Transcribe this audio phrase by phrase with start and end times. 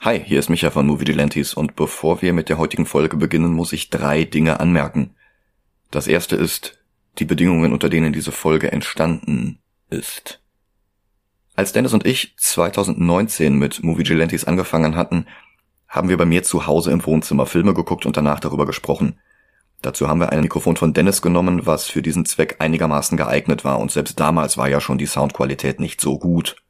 [0.00, 3.52] Hi, hier ist Micha von Movie Delantis und bevor wir mit der heutigen Folge beginnen,
[3.52, 5.16] muss ich drei Dinge anmerken.
[5.90, 6.78] Das erste ist
[7.18, 9.58] die Bedingungen, unter denen diese Folge entstanden
[9.90, 10.40] ist.
[11.56, 15.26] Als Dennis und ich 2019 mit Movie Gelantis angefangen hatten,
[15.88, 19.18] haben wir bei mir zu Hause im Wohnzimmer Filme geguckt und danach darüber gesprochen.
[19.82, 23.80] Dazu haben wir ein Mikrofon von Dennis genommen, was für diesen Zweck einigermaßen geeignet war
[23.80, 26.62] und selbst damals war ja schon die Soundqualität nicht so gut.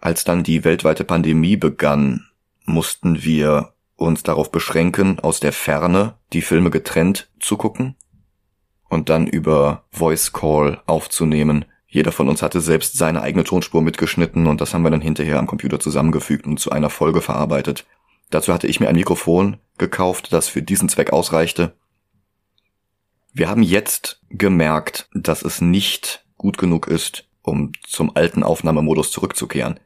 [0.00, 2.26] Als dann die weltweite Pandemie begann,
[2.64, 7.96] mussten wir uns darauf beschränken, aus der Ferne die Filme getrennt zu gucken
[8.88, 11.64] und dann über Voice Call aufzunehmen.
[11.88, 15.38] Jeder von uns hatte selbst seine eigene Tonspur mitgeschnitten und das haben wir dann hinterher
[15.38, 17.86] am Computer zusammengefügt und zu einer Folge verarbeitet.
[18.30, 21.74] Dazu hatte ich mir ein Mikrofon gekauft, das für diesen Zweck ausreichte.
[23.32, 29.80] Wir haben jetzt gemerkt, dass es nicht gut genug ist, um zum alten Aufnahmemodus zurückzukehren.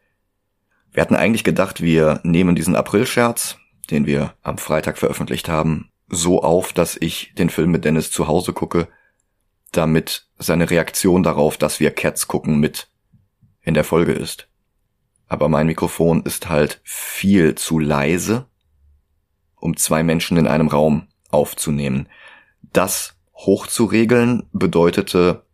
[0.92, 3.56] Wir hatten eigentlich gedacht, wir nehmen diesen April-Scherz,
[3.90, 8.28] den wir am Freitag veröffentlicht haben, so auf, dass ich den Film mit Dennis zu
[8.28, 8.88] Hause gucke,
[9.72, 12.88] damit seine Reaktion darauf, dass wir Cats gucken, mit
[13.62, 14.48] in der Folge ist.
[15.26, 18.46] Aber mein Mikrofon ist halt viel zu leise,
[19.56, 22.06] um zwei Menschen in einem Raum aufzunehmen.
[22.72, 25.46] Das hochzuregeln bedeutete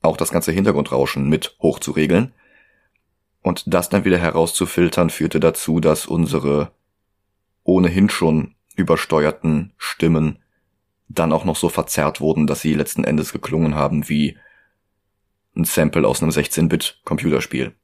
[0.00, 2.32] auch das ganze Hintergrundrauschen mit hochzuregeln.
[3.42, 6.72] Und das dann wieder herauszufiltern führte dazu, dass unsere
[7.62, 10.38] ohnehin schon übersteuerten Stimmen
[11.08, 14.36] dann auch noch so verzerrt wurden, dass sie letzten Endes geklungen haben wie
[15.56, 17.74] ein Sample aus einem 16-Bit Computerspiel.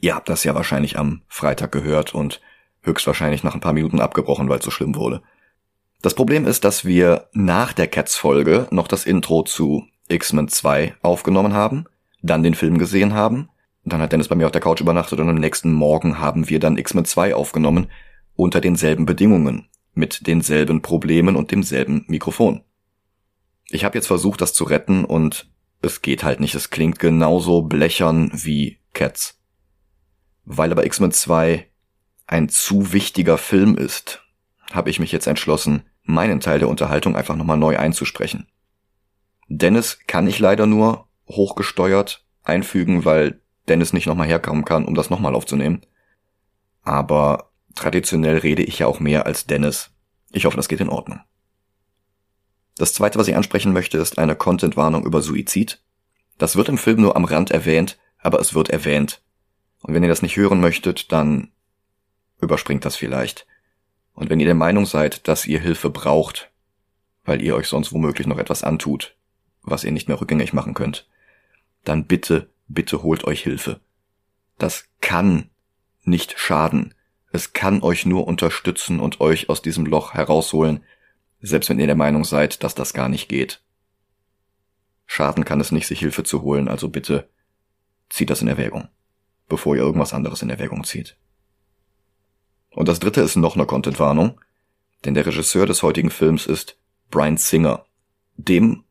[0.00, 2.40] Ihr habt das ja wahrscheinlich am Freitag gehört und
[2.82, 5.22] höchstwahrscheinlich nach ein paar Minuten abgebrochen, weil es so schlimm wurde.
[6.00, 11.52] Das Problem ist, dass wir nach der Cats-Folge noch das Intro zu X-Men 2 aufgenommen
[11.52, 11.84] haben,
[12.22, 13.48] dann den Film gesehen haben
[13.84, 16.60] dann hat Dennis bei mir auf der Couch übernachtet und am nächsten Morgen haben wir
[16.60, 17.88] dann X-Men 2 aufgenommen,
[18.34, 22.62] unter denselben Bedingungen, mit denselben Problemen und demselben Mikrofon.
[23.68, 25.50] Ich habe jetzt versucht, das zu retten und
[25.82, 26.54] es geht halt nicht.
[26.54, 29.40] Es klingt genauso blechern wie Cats.
[30.44, 31.68] Weil aber X-Men 2
[32.26, 34.24] ein zu wichtiger Film ist,
[34.70, 38.46] habe ich mich jetzt entschlossen, meinen Teil der Unterhaltung einfach nochmal neu einzusprechen.
[39.48, 45.10] Dennis kann ich leider nur hochgesteuert einfügen, weil Dennis nicht nochmal herkommen kann, um das
[45.10, 45.82] nochmal aufzunehmen.
[46.82, 49.90] Aber traditionell rede ich ja auch mehr als Dennis.
[50.32, 51.20] Ich hoffe, das geht in Ordnung.
[52.76, 55.82] Das zweite, was ich ansprechen möchte, ist eine Content-Warnung über Suizid.
[56.38, 59.22] Das wird im Film nur am Rand erwähnt, aber es wird erwähnt.
[59.82, 61.52] Und wenn ihr das nicht hören möchtet, dann
[62.40, 63.46] überspringt das vielleicht.
[64.14, 66.50] Und wenn ihr der Meinung seid, dass ihr Hilfe braucht,
[67.24, 69.16] weil ihr euch sonst womöglich noch etwas antut,
[69.62, 71.08] was ihr nicht mehr rückgängig machen könnt,
[71.84, 73.80] dann bitte bitte holt euch Hilfe.
[74.58, 75.50] Das kann
[76.02, 76.94] nicht schaden.
[77.30, 80.84] Es kann euch nur unterstützen und euch aus diesem Loch herausholen,
[81.40, 83.62] selbst wenn ihr der Meinung seid, dass das gar nicht geht.
[85.06, 87.28] Schaden kann es nicht, sich Hilfe zu holen, also bitte
[88.08, 88.88] zieht das in Erwägung,
[89.48, 91.16] bevor ihr irgendwas anderes in Erwägung zieht.
[92.70, 94.40] Und das dritte ist noch eine Contentwarnung,
[95.04, 96.78] denn der Regisseur des heutigen Films ist
[97.10, 97.84] Brian Singer.
[98.36, 98.84] Dem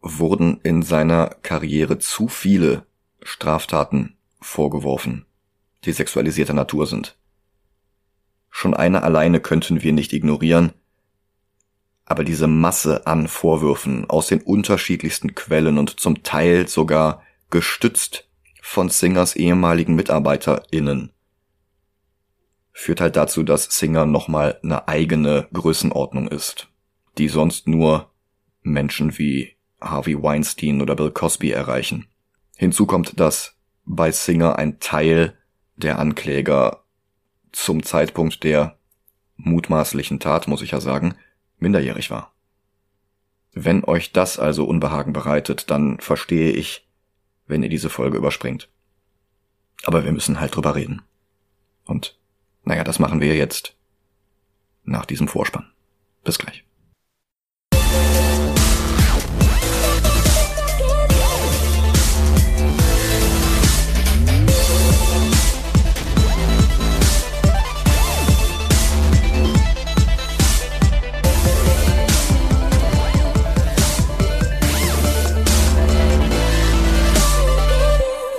[0.00, 2.86] wurden in seiner Karriere zu viele
[3.26, 5.26] Straftaten vorgeworfen,
[5.84, 7.16] die sexualisierter Natur sind.
[8.50, 10.72] Schon eine alleine könnten wir nicht ignorieren,
[12.04, 18.28] aber diese Masse an Vorwürfen aus den unterschiedlichsten Quellen und zum Teil sogar gestützt
[18.62, 21.12] von Singers ehemaligen MitarbeiterInnen
[22.78, 26.68] führt halt dazu, dass Singer nochmal eine eigene Größenordnung ist,
[27.16, 28.10] die sonst nur
[28.62, 32.06] Menschen wie Harvey Weinstein oder Bill Cosby erreichen.
[32.56, 35.36] Hinzu kommt, dass bei Singer ein Teil
[35.76, 36.82] der Ankläger
[37.52, 38.78] zum Zeitpunkt der
[39.36, 41.14] mutmaßlichen Tat, muss ich ja sagen,
[41.58, 42.32] minderjährig war.
[43.52, 46.88] Wenn euch das also Unbehagen bereitet, dann verstehe ich,
[47.46, 48.68] wenn ihr diese Folge überspringt.
[49.84, 51.02] Aber wir müssen halt drüber reden.
[51.84, 52.18] Und
[52.64, 53.76] naja, das machen wir jetzt
[54.84, 55.70] nach diesem Vorspann.
[56.24, 56.65] Bis gleich.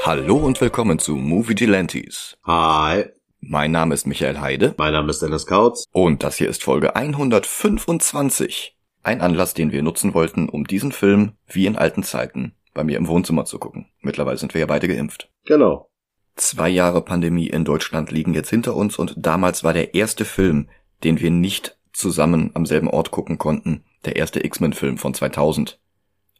[0.07, 2.37] Hallo und willkommen zu Movie Delantes.
[2.45, 3.07] Hi.
[3.41, 4.73] Mein Name ist Michael Heide.
[4.77, 5.83] Mein Name ist Dennis Kautz.
[5.91, 8.77] Und das hier ist Folge 125.
[9.03, 12.97] Ein Anlass, den wir nutzen wollten, um diesen Film, wie in alten Zeiten, bei mir
[12.97, 13.87] im Wohnzimmer zu gucken.
[13.99, 15.29] Mittlerweile sind wir ja beide geimpft.
[15.43, 15.89] Genau.
[16.37, 20.69] Zwei Jahre Pandemie in Deutschland liegen jetzt hinter uns und damals war der erste Film,
[21.03, 25.81] den wir nicht zusammen am selben Ort gucken konnten, der erste X-Men-Film von 2000.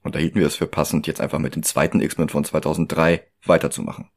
[0.08, 3.28] Und da hielten wir es für passend, jetzt einfach mit dem zweiten X-Men von 2003
[3.48, 4.10] weiterzumachen.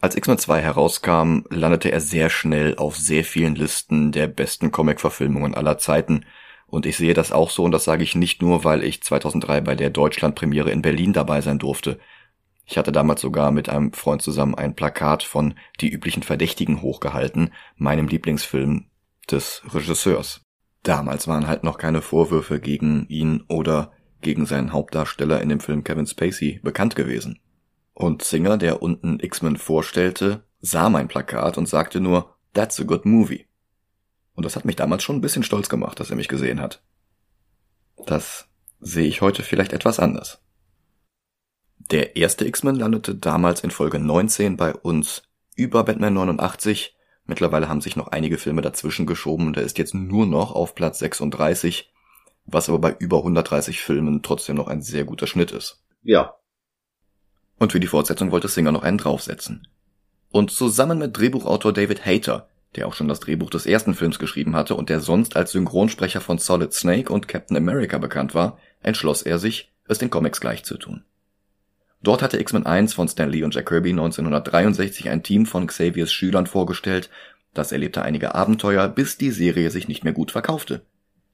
[0.00, 5.54] Als X-Men 2 herauskam, landete er sehr schnell auf sehr vielen Listen der besten Comic-Verfilmungen
[5.54, 6.26] aller Zeiten.
[6.66, 9.62] Und ich sehe das auch so und das sage ich nicht nur, weil ich 2003
[9.62, 11.98] bei der Deutschland-Premiere in Berlin dabei sein durfte.
[12.66, 17.52] Ich hatte damals sogar mit einem Freund zusammen ein Plakat von Die üblichen Verdächtigen hochgehalten,
[17.76, 18.86] meinem Lieblingsfilm
[19.30, 20.42] des Regisseurs.
[20.82, 25.84] Damals waren halt noch keine Vorwürfe gegen ihn oder gegen seinen Hauptdarsteller in dem Film
[25.84, 27.40] Kevin Spacey bekannt gewesen.
[27.94, 33.04] Und Singer, der unten X-Men vorstellte, sah mein Plakat und sagte nur, That's a good
[33.04, 33.46] movie.
[34.34, 36.82] Und das hat mich damals schon ein bisschen stolz gemacht, dass er mich gesehen hat.
[38.06, 38.48] Das
[38.80, 40.42] sehe ich heute vielleicht etwas anders.
[41.90, 45.22] Der erste X-Men landete damals in Folge 19 bei uns
[45.54, 46.96] über Batman 89.
[47.26, 49.52] Mittlerweile haben sich noch einige Filme dazwischen geschoben.
[49.52, 51.92] Der ist jetzt nur noch auf Platz 36,
[52.46, 55.82] was aber bei über 130 Filmen trotzdem noch ein sehr guter Schnitt ist.
[56.02, 56.36] Ja.
[57.58, 59.66] Und für die Fortsetzung wollte Singer noch einen draufsetzen.
[60.30, 64.56] Und zusammen mit Drehbuchautor David Hayter, der auch schon das Drehbuch des ersten Films geschrieben
[64.56, 69.22] hatte und der sonst als Synchronsprecher von Solid Snake und Captain America bekannt war, entschloss
[69.22, 71.04] er sich, es den Comics gleich zu tun.
[72.02, 76.12] Dort hatte X-Men 1 von Stan Lee und Jack Kirby 1963 ein Team von Xaviers
[76.12, 77.08] Schülern vorgestellt,
[77.54, 80.82] das erlebte einige Abenteuer, bis die Serie sich nicht mehr gut verkaufte.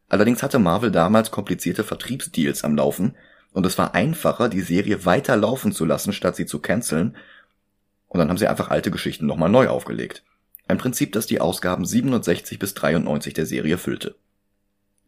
[0.08, 3.16] Allerdings hatte Marvel damals komplizierte Vertriebsdeals am Laufen
[3.52, 7.16] und es war einfacher, die Serie weiter laufen zu lassen, statt sie zu canceln.
[8.08, 10.24] Und dann haben sie einfach alte Geschichten nochmal neu aufgelegt.
[10.68, 14.14] Ein Prinzip, das die Ausgaben 67 bis 93 der Serie füllte.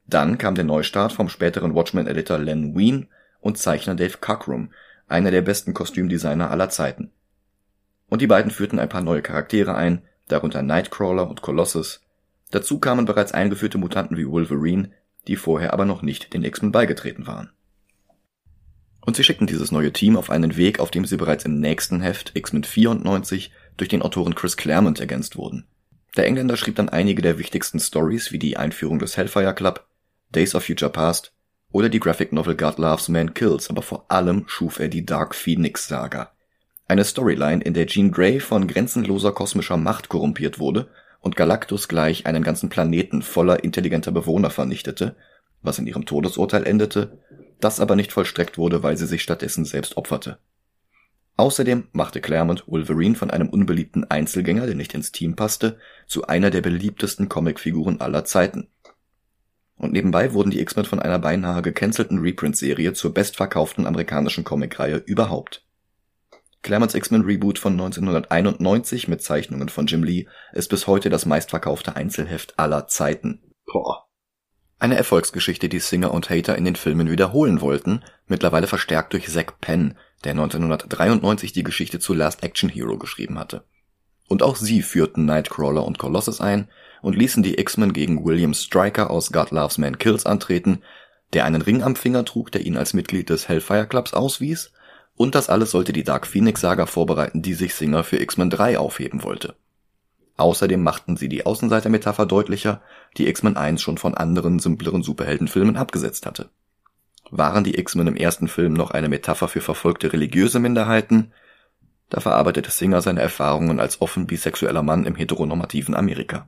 [0.07, 3.09] Dann kam der Neustart vom späteren Watchmen-Editor Len Wein
[3.41, 4.73] und Zeichner Dave Cockrum,
[5.07, 7.13] einer der besten Kostümdesigner aller Zeiten.
[8.09, 12.01] Und die beiden führten ein paar neue Charaktere ein, darunter Nightcrawler und Colossus,
[12.53, 14.91] Dazu kamen bereits eingeführte Mutanten wie Wolverine,
[15.27, 17.51] die vorher aber noch nicht den X-Men beigetreten waren.
[19.05, 22.01] Und sie schickten dieses neue Team auf einen Weg, auf dem sie bereits im nächsten
[22.01, 25.67] Heft X-Men 94 durch den Autoren Chris Claremont ergänzt wurden.
[26.17, 29.87] Der Engländer schrieb dann einige der wichtigsten Stories wie die Einführung des Hellfire Club,
[30.31, 31.33] Days of Future Past
[31.73, 35.35] oder die Graphic Novel God Loves Man Kills, aber vor allem schuf er die Dark
[35.35, 36.31] Phoenix Saga.
[36.87, 40.89] Eine Storyline, in der Jean Grey von grenzenloser kosmischer Macht korrumpiert wurde
[41.21, 45.17] und Galactus gleich einen ganzen Planeten voller intelligenter Bewohner vernichtete,
[45.63, 47.19] was in ihrem Todesurteil endete,
[47.65, 50.39] das aber nicht vollstreckt wurde, weil sie sich stattdessen selbst opferte.
[51.37, 56.51] Außerdem machte Claremont Wolverine von einem unbeliebten Einzelgänger, der nicht ins Team passte, zu einer
[56.51, 58.69] der beliebtesten Comicfiguren aller Zeiten.
[59.77, 65.67] Und nebenbei wurden die X-Men von einer beinahe gecancelten Reprint-Serie zur bestverkauften amerikanischen Comicreihe überhaupt.
[66.63, 71.97] Claremonts X-Men Reboot von 1991 mit Zeichnungen von Jim Lee ist bis heute das meistverkaufte
[71.97, 73.43] Einzelheft aller Zeiten.
[73.67, 74.07] Boah.
[74.83, 79.61] Eine Erfolgsgeschichte, die Singer und Hater in den Filmen wiederholen wollten, mittlerweile verstärkt durch Zack
[79.61, 83.63] Penn, der 1993 die Geschichte zu Last Action Hero geschrieben hatte.
[84.27, 86.67] Und auch sie führten Nightcrawler und Colossus ein
[87.01, 90.83] und ließen die X-Men gegen William Stryker aus God Loves Man Kills antreten,
[91.33, 94.73] der einen Ring am Finger trug, der ihn als Mitglied des Hellfire Clubs auswies
[95.15, 98.81] und das alles sollte die Dark Phoenix Saga vorbereiten, die sich Singer für X-Men 3
[98.81, 99.55] aufheben wollte.
[100.37, 102.81] Außerdem machten sie die Außenseiter-Metapher deutlicher,
[103.17, 106.49] die X-Men 1 schon von anderen, simpleren Superheldenfilmen abgesetzt hatte.
[107.31, 111.33] Waren die X-Men im ersten Film noch eine Metapher für verfolgte religiöse Minderheiten?
[112.09, 116.47] Da verarbeitete Singer seine Erfahrungen als offen bisexueller Mann im heteronormativen Amerika.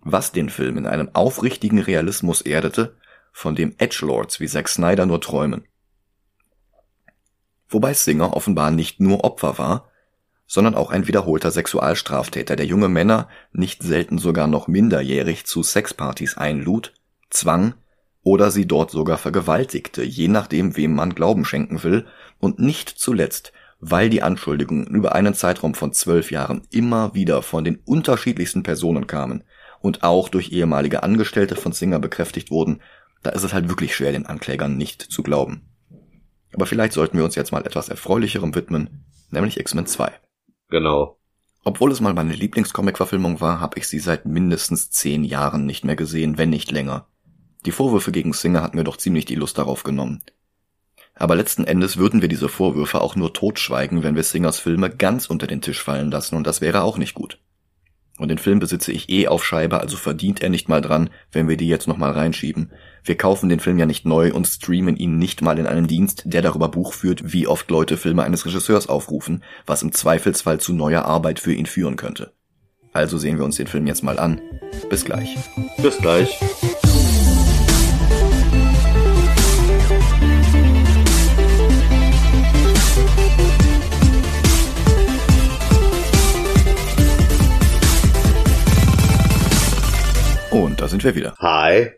[0.00, 2.96] Was den Film in einem aufrichtigen Realismus erdete,
[3.32, 5.64] von dem Edgelords wie Zack Snyder nur träumen
[7.68, 9.87] wobei Singer offenbar nicht nur Opfer war,
[10.48, 16.36] sondern auch ein wiederholter Sexualstraftäter, der junge Männer, nicht selten sogar noch minderjährig, zu Sexpartys
[16.36, 16.94] einlud,
[17.30, 17.74] zwang
[18.22, 22.06] oder sie dort sogar vergewaltigte, je nachdem, wem man Glauben schenken will,
[22.40, 27.62] und nicht zuletzt, weil die Anschuldigungen über einen Zeitraum von zwölf Jahren immer wieder von
[27.62, 29.44] den unterschiedlichsten Personen kamen
[29.80, 32.80] und auch durch ehemalige Angestellte von Singer bekräftigt wurden,
[33.22, 35.68] da ist es halt wirklich schwer, den Anklägern nicht zu glauben.
[36.54, 40.10] Aber vielleicht sollten wir uns jetzt mal etwas Erfreulicherem widmen, nämlich X-Men 2.
[40.68, 41.18] Genau.
[41.64, 45.96] Obwohl es mal meine Lieblingscomic-Verfilmung war, habe ich sie seit mindestens zehn Jahren nicht mehr
[45.96, 47.06] gesehen, wenn nicht länger.
[47.66, 50.22] Die Vorwürfe gegen Singer hatten mir doch ziemlich die Lust darauf genommen.
[51.14, 55.26] Aber letzten Endes würden wir diese Vorwürfe auch nur totschweigen, wenn wir Singers Filme ganz
[55.26, 57.40] unter den Tisch fallen lassen, und das wäre auch nicht gut.
[58.18, 61.48] Und den Film besitze ich eh auf Scheibe, also verdient er nicht mal dran, wenn
[61.48, 62.72] wir die jetzt nochmal reinschieben.
[63.04, 66.24] Wir kaufen den Film ja nicht neu und streamen ihn nicht mal in einen Dienst,
[66.26, 70.74] der darüber Buch führt, wie oft Leute Filme eines Regisseurs aufrufen, was im Zweifelsfall zu
[70.74, 72.32] neuer Arbeit für ihn führen könnte.
[72.92, 74.40] Also sehen wir uns den Film jetzt mal an.
[74.90, 75.36] Bis gleich.
[75.80, 76.38] Bis gleich.
[90.68, 91.34] Und da sind wir wieder.
[91.38, 91.92] Hi.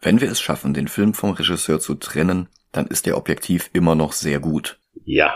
[0.00, 3.94] Wenn wir es schaffen, den Film vom Regisseur zu trennen, dann ist der Objektiv immer
[3.94, 4.80] noch sehr gut.
[5.04, 5.32] Ja.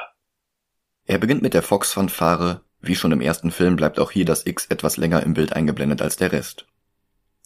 [1.05, 4.67] Er beginnt mit der Fox-Fanfare, wie schon im ersten Film bleibt auch hier das X
[4.67, 6.67] etwas länger im Bild eingeblendet als der Rest.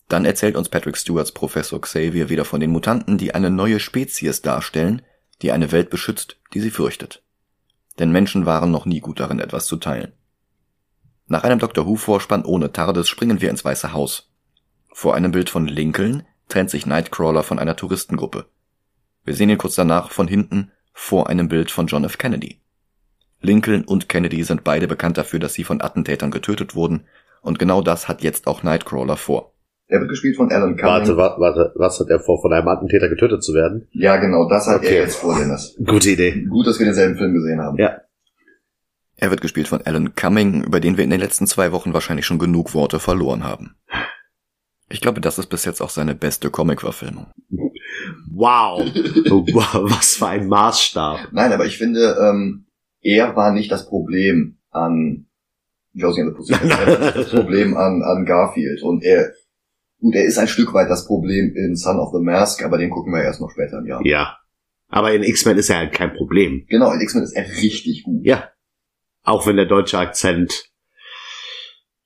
[0.08, 4.40] Dann erzählt uns Patrick Stewarts Professor Xavier wieder von den Mutanten, die eine neue Spezies
[4.40, 5.02] darstellen,
[5.42, 7.22] die eine Welt beschützt, die sie fürchtet.
[7.98, 10.14] Denn Menschen waren noch nie gut darin, etwas zu teilen.
[11.26, 11.86] Nach einem Dr.
[11.86, 14.28] Who-Vorspann ohne TARDIS springen wir ins Weiße Haus.
[15.00, 18.46] Vor einem Bild von Lincoln trennt sich Nightcrawler von einer Touristengruppe.
[19.24, 22.18] Wir sehen ihn kurz danach von hinten vor einem Bild von John F.
[22.18, 22.60] Kennedy.
[23.40, 27.04] Lincoln und Kennedy sind beide bekannt dafür, dass sie von Attentätern getötet wurden,
[27.42, 29.54] und genau das hat jetzt auch Nightcrawler vor.
[29.86, 30.92] Er wird gespielt von Alan Cumming.
[30.92, 33.86] Warte, warte, warte, was hat er vor, von einem Attentäter getötet zu werden?
[33.92, 34.96] Ja, genau, das hat Okay.
[34.96, 35.76] er jetzt vor, Dennis.
[35.78, 36.44] Gute Idee.
[36.50, 37.78] Gut, dass wir denselben Film gesehen haben.
[37.78, 38.00] Ja.
[39.14, 42.26] Er wird gespielt von Alan Cumming, über den wir in den letzten zwei Wochen wahrscheinlich
[42.26, 43.76] schon genug Worte verloren haben.
[44.90, 47.26] Ich glaube, das ist bis jetzt auch seine beste Comic-Verfilmung.
[48.30, 48.80] Wow.
[48.84, 49.90] wow.
[49.90, 51.28] Was für ein Maßstab.
[51.32, 52.66] Nein, aber ich finde, ähm,
[53.02, 55.26] er war nicht das Problem an
[55.92, 56.64] Josie and the Pussycats.
[56.86, 58.82] Er war das Problem an, an Garfield.
[58.82, 59.32] Und er,
[60.00, 62.90] gut, er ist ein Stück weit das Problem in Son of the Mask, aber den
[62.90, 64.00] gucken wir erst noch später im Jahr.
[64.04, 64.38] Ja.
[64.88, 66.64] Aber in X-Men ist er halt kein Problem.
[66.68, 68.24] Genau, in X-Men ist er richtig gut.
[68.24, 68.48] Ja.
[69.22, 70.70] Auch wenn der deutsche Akzent.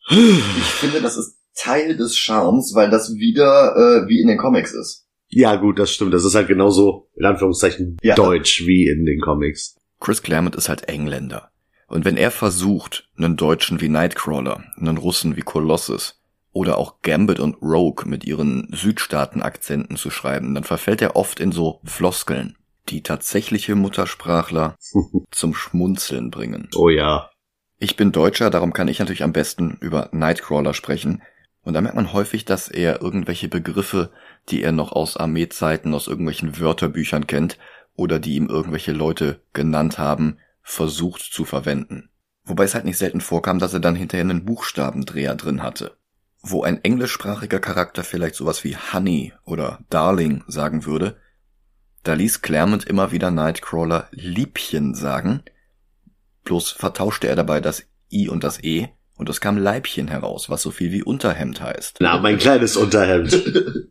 [0.08, 4.72] Ich finde, das ist Teil des Charmes, weil das wieder äh, wie in den Comics
[4.72, 5.06] ist.
[5.28, 6.12] Ja, gut, das stimmt.
[6.12, 8.14] Das ist halt genauso, in Anführungszeichen, Ja.
[8.14, 9.76] deutsch wie in den Comics.
[10.00, 11.50] Chris Claremont ist halt Engländer.
[11.88, 16.20] Und wenn er versucht, einen Deutschen wie Nightcrawler, einen Russen wie Colossus
[16.52, 21.52] oder auch Gambit und Rogue mit ihren Südstaaten-Akzenten zu schreiben, dann verfällt er oft in
[21.52, 22.56] so Floskeln,
[22.88, 24.76] die tatsächliche Muttersprachler
[25.30, 26.68] zum Schmunzeln bringen.
[26.74, 27.30] Oh ja.
[27.78, 31.22] Ich bin Deutscher, darum kann ich natürlich am besten über Nightcrawler sprechen.
[31.62, 34.10] Und da merkt man häufig, dass er irgendwelche Begriffe,
[34.48, 37.58] die er noch aus Armeezeiten, aus irgendwelchen Wörterbüchern kennt
[37.94, 42.10] oder die ihm irgendwelche Leute genannt haben, versucht zu verwenden.
[42.44, 45.96] Wobei es halt nicht selten vorkam, dass er dann hinterher einen Buchstabendreher drin hatte.
[46.40, 51.16] Wo ein englischsprachiger Charakter vielleicht sowas wie Honey oder Darling sagen würde,
[52.02, 55.44] da ließ Claremont immer wieder Nightcrawler Liebchen sagen,
[56.42, 58.88] bloß vertauschte er dabei das I und das E
[59.22, 61.98] und es kam Leibchen heraus, was so viel wie Unterhemd heißt.
[62.00, 63.32] Na, mein kleines Unterhemd.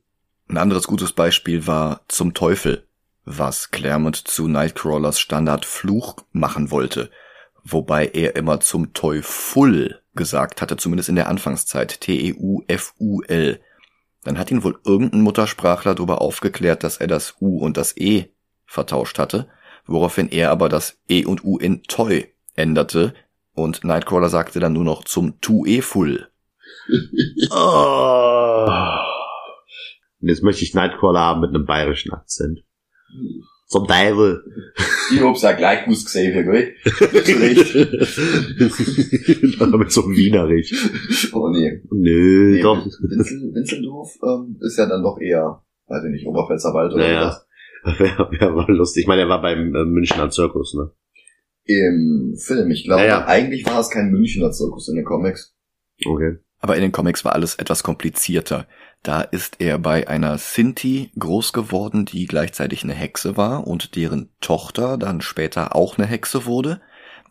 [0.49, 2.85] Ein anderes gutes Beispiel war zum Teufel,
[3.23, 7.09] was Claremont zu Nightcrawlers Standardfluch machen wollte,
[7.63, 13.61] wobei er immer zum Teufel gesagt hatte, zumindest in der Anfangszeit, T-E-U-F-U-L.
[14.25, 18.25] Dann hat ihn wohl irgendein Muttersprachler darüber aufgeklärt, dass er das U und das E
[18.65, 19.47] vertauscht hatte,
[19.85, 23.13] woraufhin er aber das E und U in Toy änderte
[23.53, 26.27] und Nightcrawler sagte dann nur noch zum Tu-E-Full.
[27.51, 28.67] Oh.
[30.21, 32.63] Und jetzt möchte ich Nightcrawler haben mit einem bayerischen Akzent.
[33.67, 34.43] Zum Teufel.
[35.11, 36.75] Ich hab's ja gleich gewusst, Xavier, gell?
[39.77, 40.71] mit so einem Wienerisch.
[41.33, 41.81] Oh nee.
[41.89, 42.85] Nö, nee doch.
[42.85, 47.27] Winzel, Winzeldorf ähm, ist ja dann doch eher, weiß ich nicht, Oberpfälzer Wald oder Naja.
[47.27, 47.47] was.
[47.99, 49.01] Ja, ja, war lustig.
[49.03, 50.91] Ich meine, er war beim äh, Münchner Zirkus, ne?
[51.65, 52.71] Im Film.
[52.71, 53.25] Ich glaube, Ja, ja.
[53.27, 55.55] eigentlich war es kein Münchner Zirkus in den Comics.
[56.05, 56.37] Okay.
[56.59, 58.67] Aber in den Comics war alles etwas komplizierter.
[59.03, 64.29] Da ist er bei einer Sinti groß geworden, die gleichzeitig eine Hexe war und deren
[64.41, 66.81] Tochter dann später auch eine Hexe wurde,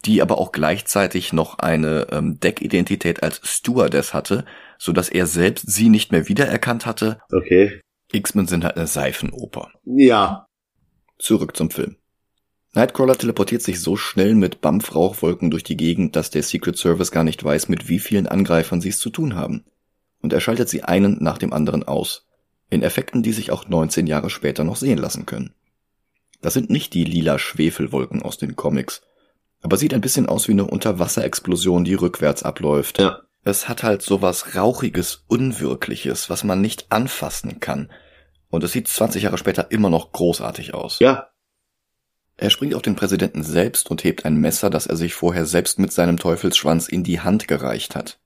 [0.04, 4.44] die aber auch gleichzeitig noch eine ähm, Deckidentität als Stewardess hatte,
[4.78, 7.20] so dass er selbst sie nicht mehr wiedererkannt hatte.
[7.32, 7.80] Okay.
[8.12, 9.70] X-Men sind halt eine Seifenoper.
[9.84, 10.46] Ja.
[11.18, 11.96] Zurück zum Film.
[12.72, 17.24] Nightcrawler teleportiert sich so schnell mit Bampfrauchwolken durch die Gegend, dass der Secret Service gar
[17.24, 19.64] nicht weiß, mit wie vielen Angreifern sie es zu tun haben.
[20.22, 22.26] Und er schaltet sie einen nach dem anderen aus.
[22.68, 25.52] In Effekten, die sich auch 19 Jahre später noch sehen lassen können.
[26.40, 29.02] Das sind nicht die lila Schwefelwolken aus den Comics.
[29.62, 32.98] Aber sieht ein bisschen aus wie eine Unterwasserexplosion, die rückwärts abläuft.
[32.98, 33.20] Ja.
[33.42, 37.90] Es hat halt sowas Rauchiges, Unwirkliches, was man nicht anfassen kann.
[38.48, 40.98] Und es sieht 20 Jahre später immer noch großartig aus.
[41.00, 41.30] Ja.
[42.40, 45.78] Er springt auf den Präsidenten selbst und hebt ein Messer, das er sich vorher selbst
[45.78, 48.18] mit seinem Teufelsschwanz in die Hand gereicht hat.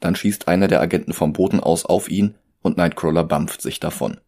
[0.00, 4.18] Dann schießt einer der Agenten vom Boden aus auf ihn und Nightcrawler bampft sich davon.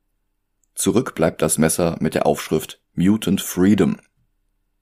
[0.75, 3.97] Zurück bleibt das Messer mit der Aufschrift Mutant Freedom.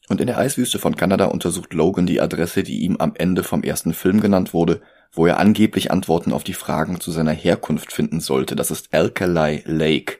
[0.09, 3.63] Und in der Eiswüste von Kanada untersucht Logan die Adresse, die ihm am Ende vom
[3.63, 4.83] ersten Film genannt wurde,
[5.13, 8.57] wo er angeblich Antworten auf die Fragen zu seiner Herkunft finden sollte.
[8.57, 10.19] Das ist Alkali Lake.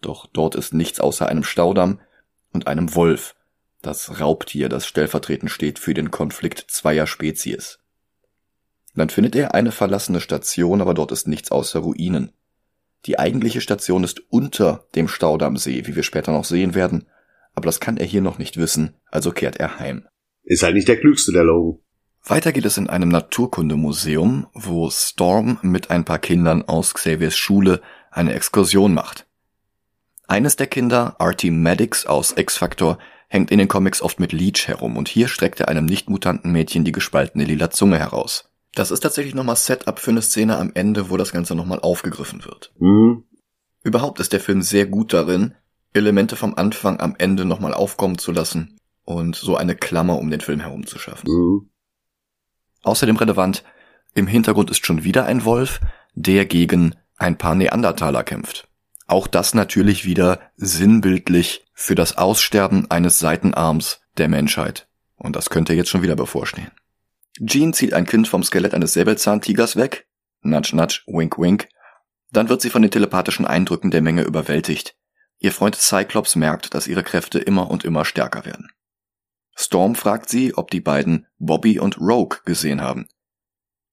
[0.00, 1.98] Doch dort ist nichts außer einem Staudamm
[2.52, 3.34] und einem Wolf,
[3.82, 7.78] das Raubtier, das stellvertretend steht für den Konflikt zweier Spezies.
[8.94, 12.32] Dann findet er eine verlassene Station, aber dort ist nichts außer Ruinen.
[13.06, 17.06] Die eigentliche Station ist unter dem Staudammsee, wie wir später noch sehen werden,
[17.54, 20.06] aber das kann er hier noch nicht wissen, also kehrt er heim.
[20.44, 21.80] Ist halt nicht der klügste der Logan.
[22.24, 27.80] Weiter geht es in einem Naturkundemuseum, wo Storm mit ein paar Kindern aus Xaviers Schule
[28.10, 29.26] eine Exkursion macht.
[30.26, 34.96] Eines der Kinder, Artie Maddox aus X-Factor, hängt in den Comics oft mit Leech herum
[34.96, 38.50] und hier streckt er einem nicht-mutanten Mädchen die gespaltene lila Zunge heraus.
[38.74, 42.44] Das ist tatsächlich nochmal Setup für eine Szene am Ende, wo das Ganze nochmal aufgegriffen
[42.44, 42.72] wird.
[42.78, 43.24] Mhm.
[43.82, 45.54] Überhaupt ist der Film sehr gut darin,
[45.92, 50.40] Elemente vom Anfang am Ende nochmal aufkommen zu lassen und so eine Klammer um den
[50.40, 51.30] Film herum zu schaffen.
[51.30, 51.70] Mhm.
[52.82, 53.64] Außerdem relevant,
[54.14, 55.80] im Hintergrund ist schon wieder ein Wolf,
[56.14, 58.67] der gegen ein paar Neandertaler kämpft.
[59.08, 64.86] Auch das natürlich wieder sinnbildlich für das Aussterben eines Seitenarms der Menschheit.
[65.16, 66.70] Und das könnte jetzt schon wieder bevorstehen.
[67.44, 70.06] Jean zieht ein Kind vom Skelett eines Säbelzahntigers weg.
[70.42, 71.68] Nudge, nudge, wink, wink.
[72.30, 74.94] Dann wird sie von den telepathischen Eindrücken der Menge überwältigt.
[75.38, 78.70] Ihr Freund Cyclops merkt, dass ihre Kräfte immer und immer stärker werden.
[79.56, 83.08] Storm fragt sie, ob die beiden Bobby und Rogue gesehen haben.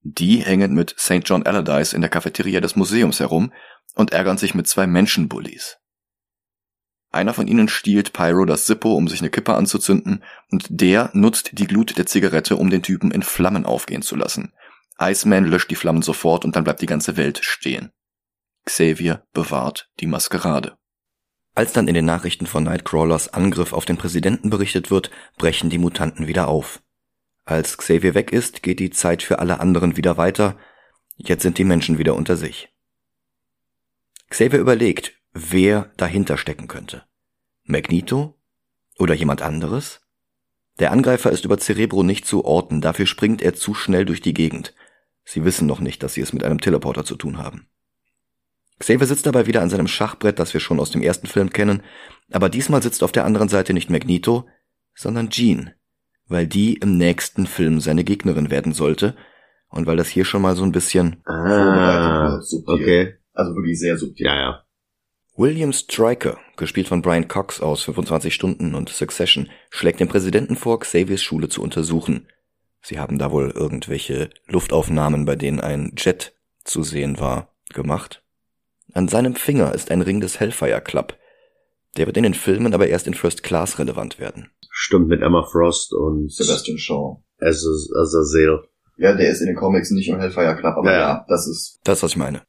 [0.02, 1.22] Die hängen mit St.
[1.24, 3.52] John Allardyce in der Cafeteria des Museums herum
[3.96, 5.78] und ärgern sich mit zwei Menschenbullies.
[7.10, 11.58] Einer von ihnen stiehlt Pyro das Zippo, um sich eine Kippe anzuzünden, und der nutzt
[11.58, 14.52] die Glut der Zigarette, um den Typen in Flammen aufgehen zu lassen.
[15.00, 17.90] Iceman löscht die Flammen sofort und dann bleibt die ganze Welt stehen.
[18.66, 20.76] Xavier bewahrt die Maskerade.
[21.54, 25.78] Als dann in den Nachrichten von Nightcrawlers Angriff auf den Präsidenten berichtet wird, brechen die
[25.78, 26.82] Mutanten wieder auf.
[27.46, 30.58] Als Xavier weg ist, geht die Zeit für alle anderen wieder weiter.
[31.16, 32.68] Jetzt sind die Menschen wieder unter sich.
[34.30, 37.04] Xavier überlegt, wer dahinter stecken könnte.
[37.64, 38.38] Magneto?
[38.98, 40.00] Oder jemand anderes?
[40.78, 44.34] Der Angreifer ist über Cerebro nicht zu orten, dafür springt er zu schnell durch die
[44.34, 44.74] Gegend.
[45.24, 47.68] Sie wissen noch nicht, dass sie es mit einem Teleporter zu tun haben.
[48.78, 51.82] Xavier sitzt dabei wieder an seinem Schachbrett, das wir schon aus dem ersten Film kennen,
[52.30, 54.46] aber diesmal sitzt auf der anderen Seite nicht Magneto,
[54.94, 55.70] sondern Jean,
[56.26, 59.16] weil die im nächsten Film seine Gegnerin werden sollte
[59.68, 63.14] und weil das hier schon mal so ein bisschen Ah, okay.
[63.36, 64.26] Also wirklich sehr subtil.
[64.26, 64.62] Ja, ja.
[65.36, 70.80] William Stryker, gespielt von Brian Cox aus 25 Stunden und Succession, schlägt dem Präsidenten vor,
[70.80, 72.26] Xaviers Schule zu untersuchen.
[72.80, 78.22] Sie haben da wohl irgendwelche Luftaufnahmen, bei denen ein Jet zu sehen war, gemacht.
[78.94, 81.18] An seinem Finger ist ein Ring des Hellfire Club.
[81.98, 84.50] Der wird in den Filmen aber erst in First Class relevant werden.
[84.70, 87.22] Stimmt mit Emma Frost und Sebastian Shaw.
[87.40, 88.64] Azazel.
[88.98, 91.26] Ja, der ist in den Comics nicht im Hellfire Club, aber Ja, ja, ja.
[91.28, 92.42] das ist Das, ist, was ich meine.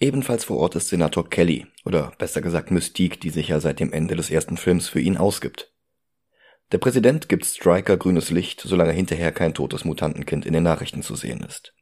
[0.00, 3.92] Ebenfalls vor Ort ist Senator Kelly, oder besser gesagt Mystique, die sich ja seit dem
[3.92, 5.72] Ende des ersten Films für ihn ausgibt.
[6.70, 11.16] Der Präsident gibt Stryker grünes Licht, solange hinterher kein totes Mutantenkind in den Nachrichten zu
[11.16, 11.74] sehen ist.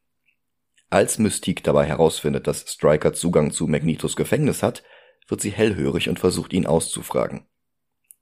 [0.89, 4.83] Als Mystique dabei herausfindet, dass Stryker Zugang zu Magnetos Gefängnis hat,
[5.29, 7.47] wird sie hellhörig und versucht ihn auszufragen.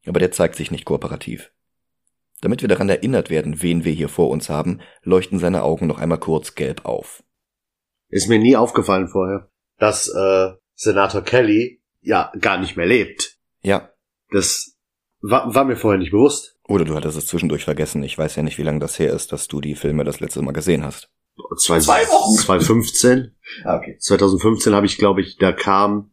[0.07, 1.53] Aber der zeigt sich nicht kooperativ.
[2.41, 5.99] Damit wir daran erinnert werden, wen wir hier vor uns haben, leuchten seine Augen noch
[5.99, 7.23] einmal kurz gelb auf.
[8.09, 9.51] Ist mir nie aufgefallen vorher,
[9.85, 13.37] dass äh, Senator Kelly ja gar nicht mehr lebt.
[13.63, 13.91] Ja,
[14.31, 14.77] Das
[15.21, 16.57] war, war mir vorher nicht bewusst.
[16.67, 18.03] Oder du hattest es zwischendurch vergessen.
[18.03, 20.41] Ich weiß ja nicht, wie lange das her ist, dass du die Filme das letzte
[20.43, 21.11] Mal gesehen hast.
[21.59, 22.37] Zwei, Zwei Wochen.
[22.39, 23.35] 2015.
[23.65, 23.97] Ah, okay.
[23.99, 26.13] 2015 habe ich, glaube ich, da kam,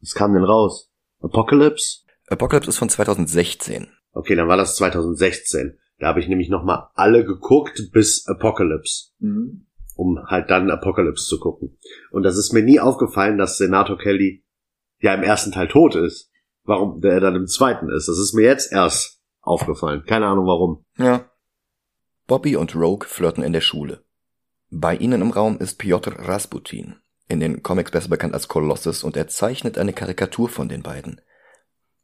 [0.00, 0.90] was kam denn raus?
[1.20, 2.00] Apocalypse?
[2.28, 3.88] Apocalypse ist von 2016.
[4.12, 5.78] Okay, dann war das 2016.
[5.98, 9.66] Da habe ich nämlich noch mal alle geguckt bis Apocalypse, Mhm.
[10.00, 11.76] Um halt dann Apocalypse zu gucken.
[12.10, 14.42] Und das ist mir nie aufgefallen, dass Senator Kelly
[14.98, 16.30] ja im ersten Teil tot ist.
[16.64, 18.08] Warum der dann im zweiten ist.
[18.08, 20.04] Das ist mir jetzt erst aufgefallen.
[20.06, 20.84] Keine Ahnung warum.
[20.96, 21.30] Ja.
[22.26, 24.02] Bobby und Rogue flirten in der Schule.
[24.70, 26.96] Bei ihnen im Raum ist Piotr Rasputin,
[27.28, 31.20] in den Comics besser bekannt als Colossus, und er zeichnet eine Karikatur von den beiden.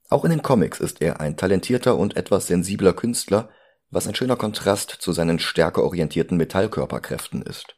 [0.08, 3.50] Auch in den Comics ist er ein talentierter und etwas sensibler Künstler,
[3.90, 7.76] was ein schöner Kontrast zu seinen stärker orientierten Metallkörperkräften ist.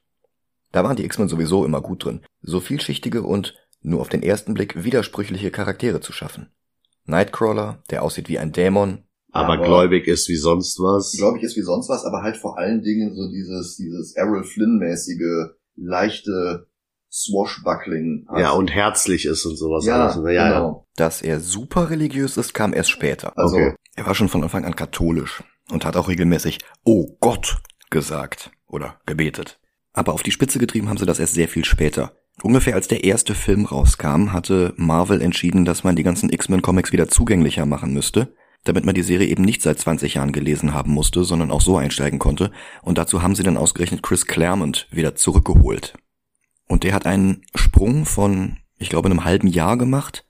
[0.72, 4.54] Da waren die X-Men sowieso immer gut drin, so vielschichtige und nur auf den ersten
[4.54, 6.50] Blick widersprüchliche Charaktere zu schaffen.
[7.04, 11.12] Nightcrawler, der aussieht wie ein Dämon, Aber, aber- gläubig ist wie sonst was.
[11.16, 14.44] Glaube ich, ist wie sonst was, aber halt vor allen Dingen so dieses, dieses Errol
[14.44, 16.66] Flynn-mäßige leichte
[17.11, 18.40] Swashbuckling hat.
[18.40, 19.85] Ja, und herzlich ist und sowas.
[19.87, 20.16] ja, alles.
[20.16, 20.48] ja, ja.
[20.48, 20.87] genau.
[20.96, 23.33] Dass er super religiös ist, kam erst später.
[23.38, 23.74] Also, Okay.
[23.96, 27.57] Er war schon von Anfang an katholisch und hat auch regelmäßig Oh Gott
[27.90, 29.59] gesagt oder gebetet.
[29.92, 32.12] Aber auf die Spitze getrieben haben sie das erst sehr viel später.
[32.42, 37.09] Ungefähr als der erste Film rauskam, hatte Marvel entschieden, dass man die ganzen X-Men-Comics wieder
[37.09, 38.33] zugänglicher machen müsste,
[38.64, 41.77] damit man die Serie eben nicht seit 20 Jahren gelesen haben musste, sondern auch so
[41.77, 42.53] einsteigen konnte.
[42.83, 45.94] Und dazu haben sie dann ausgerechnet Chris Claremont wieder zurückgeholt.
[46.68, 50.24] Und der hat einen Sprung von, ich glaube, einem halben Jahr gemacht.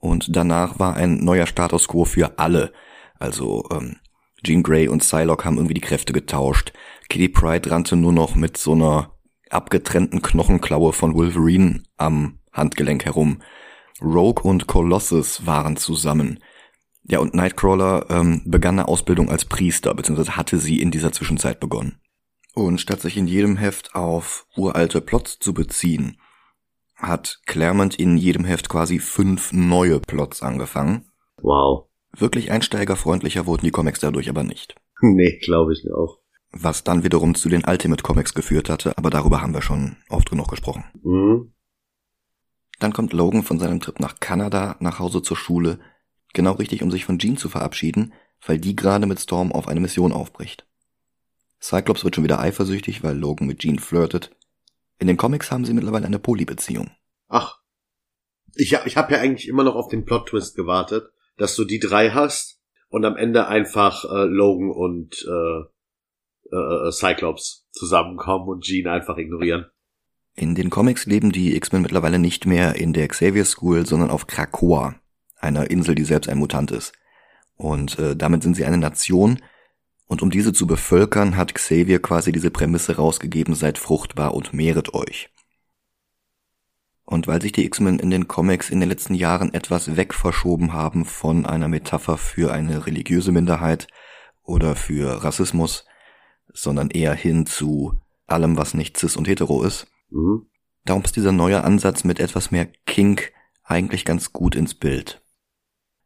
[0.00, 2.72] Und danach war ein neuer Status quo für alle.
[3.18, 3.96] Also ähm,
[4.42, 6.72] Jean Grey und Psylocke haben irgendwie die Kräfte getauscht.
[7.08, 9.14] Kitty Pryde rannte nur noch mit so einer
[9.50, 13.42] abgetrennten Knochenklaue von Wolverine am Handgelenk herum.
[14.02, 16.40] Rogue und Colossus waren zusammen.
[17.04, 21.58] Ja, und Nightcrawler ähm, begann eine Ausbildung als Priester, beziehungsweise hatte sie in dieser Zwischenzeit
[21.58, 21.98] begonnen.
[22.54, 26.20] Und statt sich in jedem Heft auf uralte Plots zu beziehen,
[26.96, 31.10] hat Claremont in jedem Heft quasi fünf neue Plots angefangen.
[31.40, 31.86] Wow.
[32.16, 34.74] Wirklich einsteigerfreundlicher wurden die Comics dadurch aber nicht.
[35.00, 36.18] Nee, glaube ich auch.
[36.50, 40.30] Was dann wiederum zu den Ultimate Comics geführt hatte, aber darüber haben wir schon oft
[40.30, 40.84] genug gesprochen.
[41.02, 41.52] Mhm.
[42.78, 45.78] Dann kommt Logan von seinem Trip nach Kanada nach Hause zur Schule,
[46.32, 48.12] genau richtig, um sich von Jean zu verabschieden,
[48.46, 50.66] weil die gerade mit Storm auf eine Mission aufbricht.
[51.60, 54.30] Cyclops wird schon wieder eifersüchtig, weil Logan mit Jean flirtet.
[54.98, 56.90] In den Comics haben sie mittlerweile eine Polybeziehung.
[57.28, 57.58] Ach.
[58.54, 61.78] Ich hab, ich hab ja eigentlich immer noch auf den Plot-Twist gewartet, dass du die
[61.78, 65.64] drei hast und am Ende einfach äh, Logan und äh,
[66.52, 69.66] äh, Cyclops zusammenkommen und Jean einfach ignorieren.
[70.34, 74.28] In den Comics leben die X-Men mittlerweile nicht mehr in der Xavier School, sondern auf
[74.28, 74.94] Krakoa,
[75.36, 76.92] einer Insel, die selbst ein Mutant ist.
[77.56, 79.40] Und äh, damit sind sie eine Nation.
[80.06, 84.94] Und um diese zu bevölkern, hat Xavier quasi diese Prämisse rausgegeben, seid fruchtbar und mehret
[84.94, 85.28] euch.
[87.04, 91.04] Und weil sich die X-Men in den Comics in den letzten Jahren etwas wegverschoben haben
[91.04, 93.88] von einer Metapher für eine religiöse Minderheit
[94.44, 95.84] oder für Rassismus,
[96.52, 100.46] sondern eher hin zu allem, was nicht cis und hetero ist, Mhm.
[100.84, 103.32] Darum ist dieser neue Ansatz mit etwas mehr Kink
[103.62, 105.22] eigentlich ganz gut ins Bild.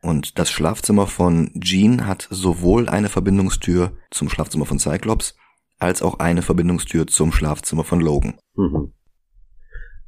[0.01, 5.37] Und das Schlafzimmer von Jean hat sowohl eine Verbindungstür zum Schlafzimmer von Cyclops
[5.79, 8.39] als auch eine Verbindungstür zum Schlafzimmer von Logan.
[8.55, 8.93] Mhm.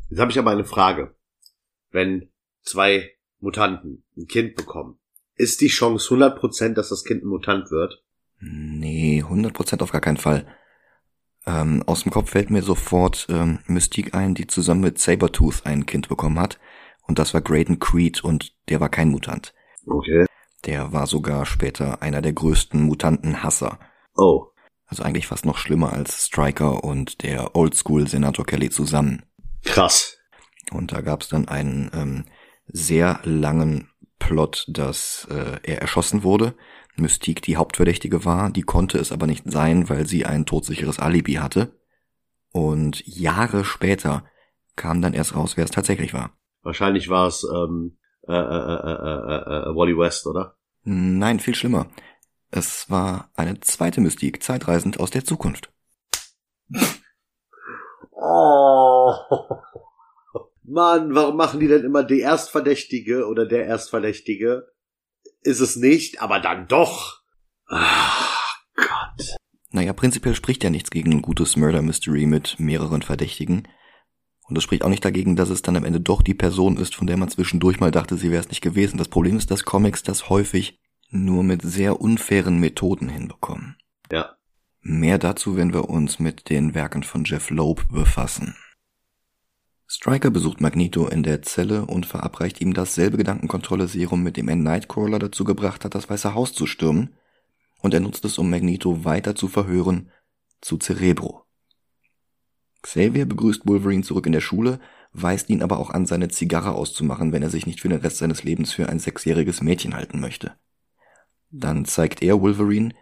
[0.08, 1.14] Jetzt habe ich aber eine Frage.
[1.90, 2.30] Wenn
[2.62, 4.98] zwei Mutanten ein Kind bekommen,
[5.36, 8.03] ist die Chance 100%, dass das Kind ein Mutant wird?
[8.40, 10.46] Nee, 100% auf gar keinen Fall.
[11.46, 15.86] Ähm, aus dem Kopf fällt mir sofort ähm, Mystique ein, die zusammen mit Sabertooth ein
[15.86, 16.58] Kind bekommen hat.
[17.06, 19.54] Und das war Graydon Creed und der war kein Mutant.
[19.86, 20.26] Okay.
[20.64, 23.78] Der war sogar später einer der größten Mutantenhasser.
[24.16, 24.46] Oh.
[24.86, 29.22] Also eigentlich fast noch schlimmer als Stryker und der Oldschool Senator Kelly zusammen.
[29.64, 30.18] Krass.
[30.72, 32.24] Und da gab es dann einen ähm,
[32.66, 36.54] sehr langen Plot, dass äh, er erschossen wurde.
[36.96, 41.34] Mystique die Hauptverdächtige war, die konnte es aber nicht sein, weil sie ein todsicheres Alibi
[41.34, 41.78] hatte.
[42.52, 44.24] Und Jahre später
[44.76, 46.36] kam dann erst raus, wer es tatsächlich war.
[46.62, 50.56] Wahrscheinlich war es ähm, äh, äh, äh, äh, äh, Wally West, oder?
[50.84, 51.88] Nein, viel schlimmer.
[52.50, 55.72] Es war eine zweite Mystique, zeitreisend aus der Zukunft.
[58.12, 59.14] Oh.
[60.62, 64.73] Mann, warum machen die denn immer die Erstverdächtige oder der Erstverdächtige?
[65.44, 67.20] Ist es nicht, aber dann doch.
[67.68, 68.10] Ah,
[68.74, 69.36] Gott.
[69.70, 73.68] Naja, prinzipiell spricht ja nichts gegen ein gutes Murder Mystery mit mehreren Verdächtigen.
[74.48, 76.94] Und es spricht auch nicht dagegen, dass es dann am Ende doch die Person ist,
[76.94, 78.98] von der man zwischendurch mal dachte, sie wäre es nicht gewesen.
[78.98, 80.78] Das Problem ist, dass Comics das häufig
[81.10, 83.76] nur mit sehr unfairen Methoden hinbekommen.
[84.10, 84.36] Ja.
[84.80, 88.56] Mehr dazu, wenn wir uns mit den Werken von Jeff Loeb befassen.
[89.96, 95.20] Stryker besucht Magneto in der Zelle und verabreicht ihm dasselbe Gedankenkontrolle-Serum, mit dem er Nightcrawler
[95.20, 97.14] dazu gebracht hat, das Weiße Haus zu stürmen,
[97.80, 100.10] und er nutzt es, um Magneto weiter zu verhören,
[100.60, 101.44] zu Cerebro.
[102.82, 104.80] Xavier begrüßt Wolverine zurück in der Schule,
[105.12, 108.16] weist ihn aber auch an, seine Zigarre auszumachen, wenn er sich nicht für den Rest
[108.16, 110.56] seines Lebens für ein sechsjähriges Mädchen halten möchte.
[111.52, 112.92] Dann zeigt er Wolverine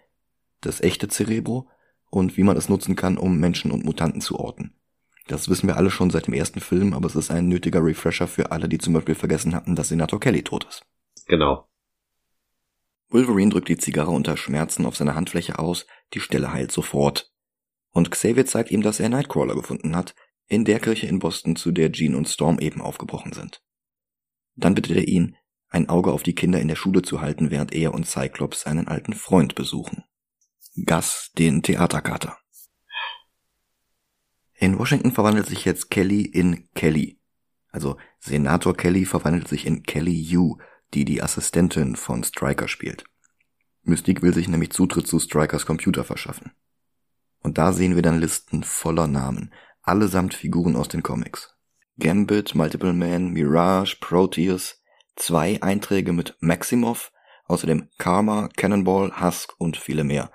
[0.60, 1.70] das echte Cerebro
[2.10, 4.74] und wie man es nutzen kann, um Menschen und Mutanten zu orten.
[5.28, 8.26] Das wissen wir alle schon seit dem ersten Film, aber es ist ein nötiger Refresher
[8.26, 10.84] für alle, die zum Beispiel vergessen hatten, dass Senator Kelly tot ist.
[11.26, 11.68] Genau.
[13.08, 17.30] Wolverine drückt die Zigarre unter Schmerzen auf seine Handfläche aus, die Stelle heilt sofort.
[17.90, 20.14] Und Xavier zeigt ihm, dass er Nightcrawler gefunden hat,
[20.48, 23.62] in der Kirche in Boston, zu der Jean und Storm eben aufgebrochen sind.
[24.56, 25.36] Dann bittet er ihn,
[25.68, 28.88] ein Auge auf die Kinder in der Schule zu halten, während er und Cyclops einen
[28.88, 30.04] alten Freund besuchen.
[30.86, 32.38] Gus, den Theaterkater.
[34.62, 37.18] In Washington verwandelt sich jetzt Kelly in Kelly.
[37.72, 40.58] Also Senator Kelly verwandelt sich in Kelly Yu,
[40.94, 43.02] die die Assistentin von Stryker spielt.
[43.82, 46.52] Mystique will sich nämlich Zutritt zu Strikers Computer verschaffen.
[47.40, 51.56] Und da sehen wir dann Listen voller Namen, allesamt Figuren aus den Comics.
[51.98, 54.80] Gambit, Multiple Man, Mirage, Proteus,
[55.16, 57.10] zwei Einträge mit Maximoff,
[57.46, 60.30] außerdem Karma, Cannonball, Husk und viele mehr.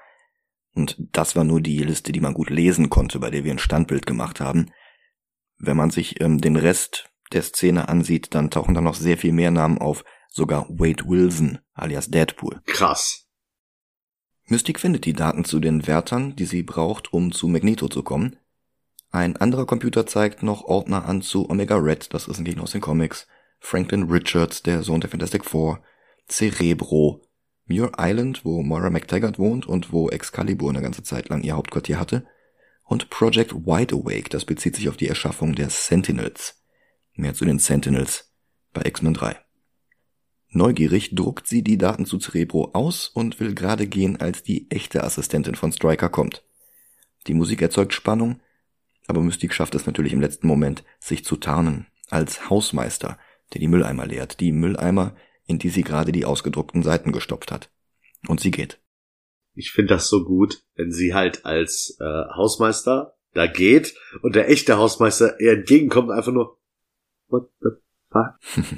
[0.78, 3.58] Und das war nur die Liste, die man gut lesen konnte, bei der wir ein
[3.58, 4.70] Standbild gemacht haben.
[5.58, 9.32] Wenn man sich ähm, den Rest der Szene ansieht, dann tauchen da noch sehr viel
[9.34, 12.62] mehr Namen auf, sogar Wade Wilson alias Deadpool.
[12.68, 13.28] Krass.
[14.46, 18.38] Mystique findet die Daten zu den Wärtern, die sie braucht, um zu Magneto zu kommen.
[19.10, 22.74] Ein anderer Computer zeigt noch Ordner an zu Omega Red, das ist ein Gegner aus
[22.74, 23.26] den Comics,
[23.60, 25.82] Franklin Richards, der Sohn der Fantastic Four,
[26.30, 27.27] Cerebro,
[27.67, 31.99] Muir Island, wo Moira McTaggart wohnt und wo Excalibur eine ganze Zeit lang ihr Hauptquartier
[31.99, 32.25] hatte,
[32.84, 36.63] und Project Wide Awake, das bezieht sich auf die Erschaffung der Sentinels.
[37.15, 38.34] Mehr zu den Sentinels
[38.73, 39.36] bei X-Men 3.
[40.49, 45.03] Neugierig druckt sie die Daten zu Cerebro aus und will gerade gehen, als die echte
[45.03, 46.45] Assistentin von Striker kommt.
[47.27, 48.39] Die Musik erzeugt Spannung,
[49.08, 53.17] aber Mystique schafft es natürlich im letzten Moment, sich zu tarnen, als Hausmeister,
[53.53, 55.15] der die Mülleimer leert, die Mülleimer,
[55.48, 57.72] in die sie gerade die ausgedruckten Seiten gestopft hat.
[58.28, 58.80] Und sie geht.
[59.54, 62.04] Ich finde das so gut, wenn sie halt als äh,
[62.36, 66.60] Hausmeister da geht und der echte Hausmeister ihr entgegenkommt, einfach nur
[67.30, 67.70] What the
[68.10, 68.66] fuck?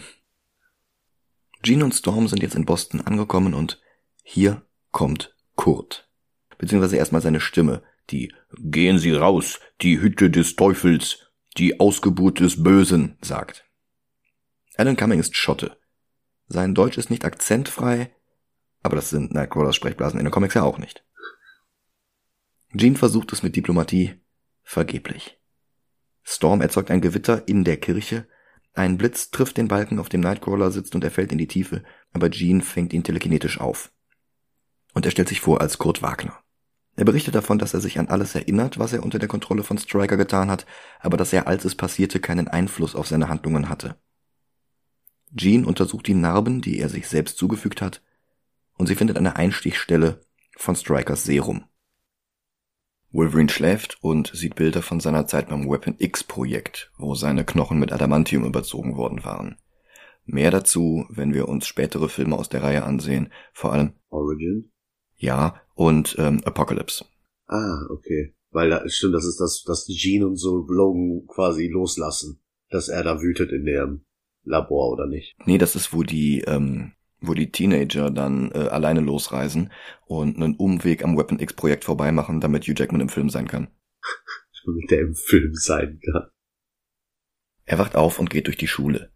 [1.64, 3.82] Jean und Storm sind jetzt in Boston angekommen und
[4.24, 6.10] hier kommt Kurt.
[6.58, 12.64] Beziehungsweise erstmal seine Stimme, die Gehen Sie raus, die Hütte des Teufels, die Ausgeburt des
[12.64, 13.66] Bösen sagt.
[14.76, 15.78] Alan Cumming ist Schotte.
[16.50, 18.12] Sein Deutsch ist nicht akzentfrei,
[18.82, 21.06] aber das sind Nightcrawlers Sprechblasen in den Comics ja auch nicht.
[22.76, 24.20] Jean versucht es mit Diplomatie,
[24.64, 25.40] vergeblich.
[26.24, 28.28] Storm erzeugt ein Gewitter in der Kirche,
[28.74, 31.84] ein Blitz trifft den Balken, auf dem Nightcrawler sitzt und er fällt in die Tiefe,
[32.14, 33.92] aber Jean fängt ihn telekinetisch auf.
[34.94, 36.40] Und er stellt sich vor als Kurt Wagner.
[36.96, 39.78] Er berichtet davon, dass er sich an alles erinnert, was er unter der Kontrolle von
[39.78, 40.66] Striker getan hat,
[41.00, 43.96] aber dass er, als es passierte, keinen Einfluss auf seine Handlungen hatte.
[45.36, 48.02] Jean untersucht die Narben, die er sich selbst zugefügt hat,
[48.78, 50.22] und sie findet eine Einstichstelle
[50.58, 51.66] von Strikers Serum.
[53.12, 57.80] Wolverine schläft und sieht Bilder von seiner Zeit beim Weapon X Projekt, wo seine Knochen
[57.80, 59.58] mit Adamantium überzogen worden waren.
[60.26, 64.72] Mehr dazu, wenn wir uns spätere Filme aus der Reihe ansehen, vor allem Origin?
[65.18, 67.06] Ja, und ähm, Apocalypse.
[67.48, 68.36] Ah, okay.
[68.52, 72.40] Weil da stimmt, das ist das, dass Jean und so Logan quasi loslassen,
[72.70, 74.06] dass er da wütet in dem
[74.44, 75.36] Labor oder nicht.
[75.46, 79.72] Nee, das ist, wo die ähm, wo die Teenager dann äh, alleine losreisen
[80.06, 83.68] und einen Umweg am Weapon X Projekt vorbeimachen, damit Hugh Jackman im Film sein kann.
[84.66, 86.30] damit der im Film sein kann.
[87.66, 89.12] Er wacht auf und geht durch die Schule.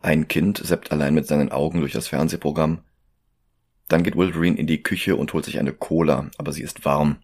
[0.00, 2.84] Ein Kind seppt allein mit seinen Augen durch das Fernsehprogramm.
[3.88, 7.22] Dann geht Wolverine in die Küche und holt sich eine Cola, aber sie ist warm.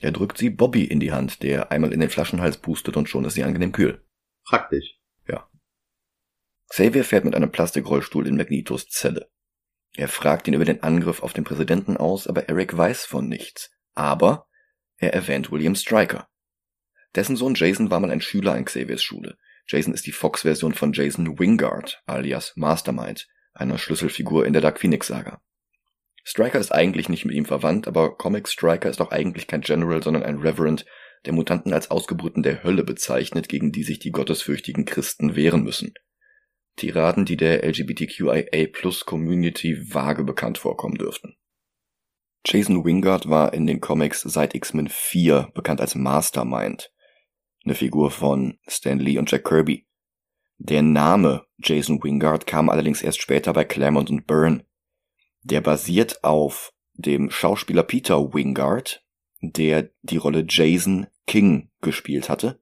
[0.00, 3.24] Er drückt sie Bobby in die Hand, der einmal in den Flaschenhals pustet und schon
[3.24, 4.04] ist sie angenehm kühl.
[4.44, 4.98] Praktisch.
[6.68, 9.28] Xavier fährt mit einem Plastikrollstuhl in Magnetos Zelle.
[9.96, 13.70] Er fragt ihn über den Angriff auf den Präsidenten aus, aber Eric weiß von nichts.
[13.94, 14.46] Aber
[14.98, 16.28] er erwähnt William Stryker.
[17.14, 19.38] Dessen Sohn Jason war mal ein Schüler an Xaviers Schule.
[19.66, 25.40] Jason ist die Fox-Version von Jason Wingard, alias Mastermind, einer Schlüsselfigur in der Dark Phoenix-Saga.
[26.24, 30.02] Stryker ist eigentlich nicht mit ihm verwandt, aber Comic Stryker ist auch eigentlich kein General,
[30.02, 30.84] sondern ein Reverend,
[31.24, 35.94] der Mutanten als Ausgeburten der Hölle bezeichnet, gegen die sich die gottesfürchtigen Christen wehren müssen.
[36.76, 41.36] Tiraden, die der LGBTQIA-Plus-Community vage bekannt vorkommen dürften.
[42.46, 46.92] Jason Wingard war in den Comics seit X-Men 4 bekannt als Mastermind,
[47.64, 49.86] eine Figur von Stan Lee und Jack Kirby.
[50.58, 54.64] Der Name Jason Wingard kam allerdings erst später bei Claremont und Byrne.
[55.42, 59.04] Der basiert auf dem Schauspieler Peter Wingard,
[59.40, 62.60] der die Rolle Jason King gespielt hatte,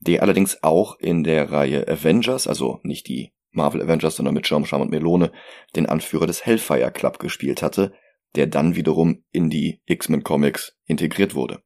[0.00, 4.64] der allerdings auch in der Reihe Avengers, also nicht die Marvel Avengers, sondern mit Scham
[4.64, 5.32] und Melone
[5.74, 7.92] den Anführer des Hellfire Club gespielt hatte,
[8.34, 11.62] der dann wiederum in die X-Men Comics integriert wurde.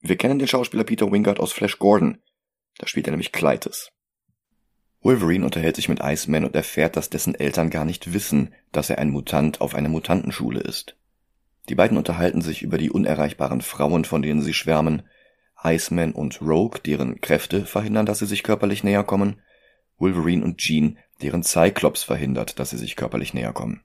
[0.00, 2.18] Wir kennen den Schauspieler Peter Wingard aus Flash Gordon.
[2.78, 3.90] Da spielt er nämlich Kleites.
[5.00, 8.98] Wolverine unterhält sich mit Iceman und erfährt, dass dessen Eltern gar nicht wissen, dass er
[8.98, 10.96] ein Mutant auf einer Mutantenschule ist.
[11.68, 15.02] Die beiden unterhalten sich über die unerreichbaren Frauen, von denen sie schwärmen,
[15.62, 19.40] Iceman und Rogue, deren Kräfte verhindern, dass sie sich körperlich näher kommen,
[19.98, 23.82] Wolverine und Jean, deren Cyclops verhindert, dass sie sich körperlich näher kommen.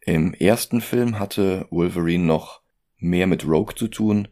[0.00, 2.62] Im ersten Film hatte Wolverine noch
[2.96, 4.28] mehr mit Rogue zu tun,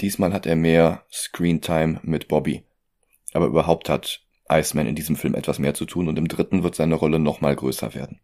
[0.00, 2.64] Diesmal hat er mehr Screentime mit Bobby.
[3.32, 6.74] Aber überhaupt hat Iceman in diesem Film etwas mehr zu tun und im dritten wird
[6.74, 8.20] seine Rolle nochmal größer werden.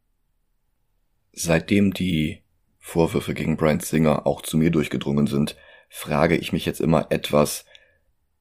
[1.33, 2.43] Seitdem die
[2.79, 5.57] Vorwürfe gegen Brian Singer auch zu mir durchgedrungen sind,
[5.89, 7.65] frage ich mich jetzt immer etwas,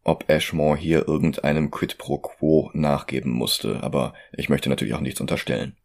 [0.03, 5.21] ob Ashmore hier irgendeinem Quid pro Quo nachgeben musste, aber ich möchte natürlich auch nichts
[5.21, 5.77] unterstellen.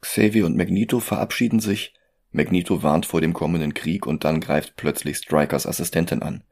[0.00, 1.94] Xavier und Magneto verabschieden sich,
[2.32, 6.44] Magneto warnt vor dem kommenden Krieg und dann greift plötzlich Strikers Assistentin an.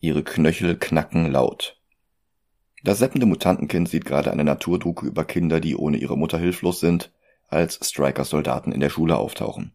[0.00, 1.80] Ihre Knöchel knacken laut.
[2.82, 7.12] Das seppende Mutantenkind sieht gerade eine Naturdoku über Kinder, die ohne ihre Mutter hilflos sind,
[7.48, 9.74] als Strikers Soldaten in der Schule auftauchen.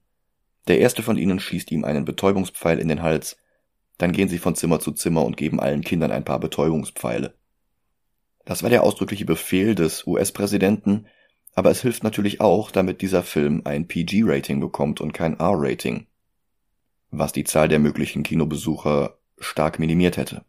[0.67, 3.37] Der erste von ihnen schießt ihm einen Betäubungspfeil in den Hals,
[3.97, 7.35] dann gehen sie von Zimmer zu Zimmer und geben allen Kindern ein paar Betäubungspfeile.
[8.45, 11.07] Das war der ausdrückliche Befehl des US-Präsidenten,
[11.55, 16.07] aber es hilft natürlich auch, damit dieser Film ein PG-Rating bekommt und kein R-Rating,
[17.11, 20.43] was die Zahl der möglichen Kinobesucher stark minimiert hätte.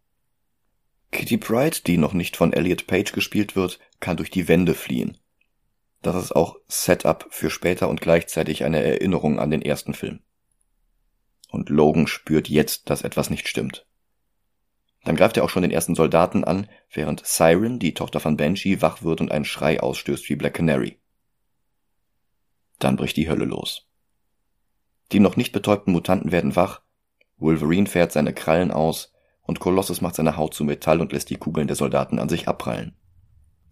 [1.12, 5.16] Kitty Pride, die noch nicht von Elliot Page gespielt wird, kann durch die Wände fliehen.
[6.02, 10.20] Das ist auch Setup für später und gleichzeitig eine Erinnerung an den ersten Film.
[11.54, 13.86] Und Logan spürt jetzt, dass etwas nicht stimmt.
[15.04, 18.82] Dann greift er auch schon den ersten Soldaten an, während Siren, die Tochter von Banshee,
[18.82, 20.98] wach wird und einen Schrei ausstößt wie Black Canary.
[22.80, 23.86] Dann bricht die Hölle los.
[25.12, 26.82] Die noch nicht betäubten Mutanten werden wach,
[27.36, 29.12] Wolverine fährt seine Krallen aus
[29.42, 32.48] und Colossus macht seine Haut zu Metall und lässt die Kugeln der Soldaten an sich
[32.48, 32.96] abprallen.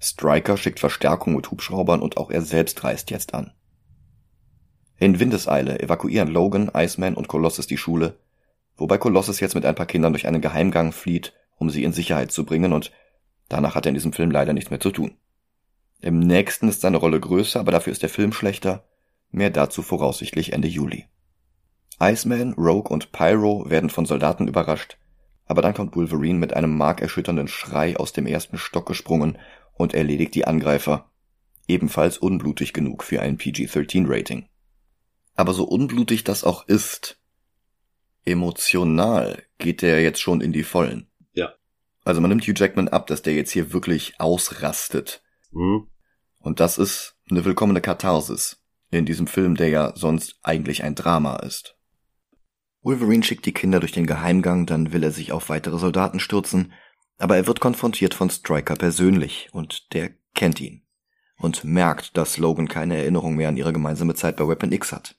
[0.00, 3.52] Striker schickt Verstärkung mit Hubschraubern und auch er selbst reist jetzt an.
[5.02, 8.14] In Windeseile evakuieren Logan, Iceman und Colossus die Schule,
[8.76, 12.30] wobei Colossus jetzt mit ein paar Kindern durch einen Geheimgang flieht, um sie in Sicherheit
[12.30, 12.92] zu bringen und
[13.48, 15.16] danach hat er in diesem Film leider nichts mehr zu tun.
[16.00, 18.84] Im nächsten ist seine Rolle größer, aber dafür ist der Film schlechter,
[19.32, 21.06] mehr dazu voraussichtlich Ende Juli.
[22.00, 24.98] Iceman, Rogue und Pyro werden von Soldaten überrascht,
[25.46, 29.36] aber dann kommt Wolverine mit einem markerschütternden Schrei aus dem ersten Stock gesprungen
[29.74, 31.10] und erledigt die Angreifer,
[31.66, 34.46] ebenfalls unblutig genug für ein PG-13-Rating.
[35.34, 37.18] Aber so unblutig das auch ist,
[38.24, 41.10] emotional geht der jetzt schon in die Vollen.
[41.32, 41.54] Ja.
[42.04, 45.22] Also man nimmt Hugh Jackman ab, dass der jetzt hier wirklich ausrastet.
[45.50, 45.88] Mhm.
[46.38, 51.36] Und das ist eine willkommene Katharsis in diesem Film, der ja sonst eigentlich ein Drama
[51.36, 51.76] ist.
[52.82, 56.72] Wolverine schickt die Kinder durch den Geheimgang, dann will er sich auf weitere Soldaten stürzen,
[57.18, 60.82] aber er wird konfrontiert von Stryker persönlich und der kennt ihn
[61.38, 65.14] und merkt, dass Logan keine Erinnerung mehr an ihre gemeinsame Zeit bei Weapon X hat.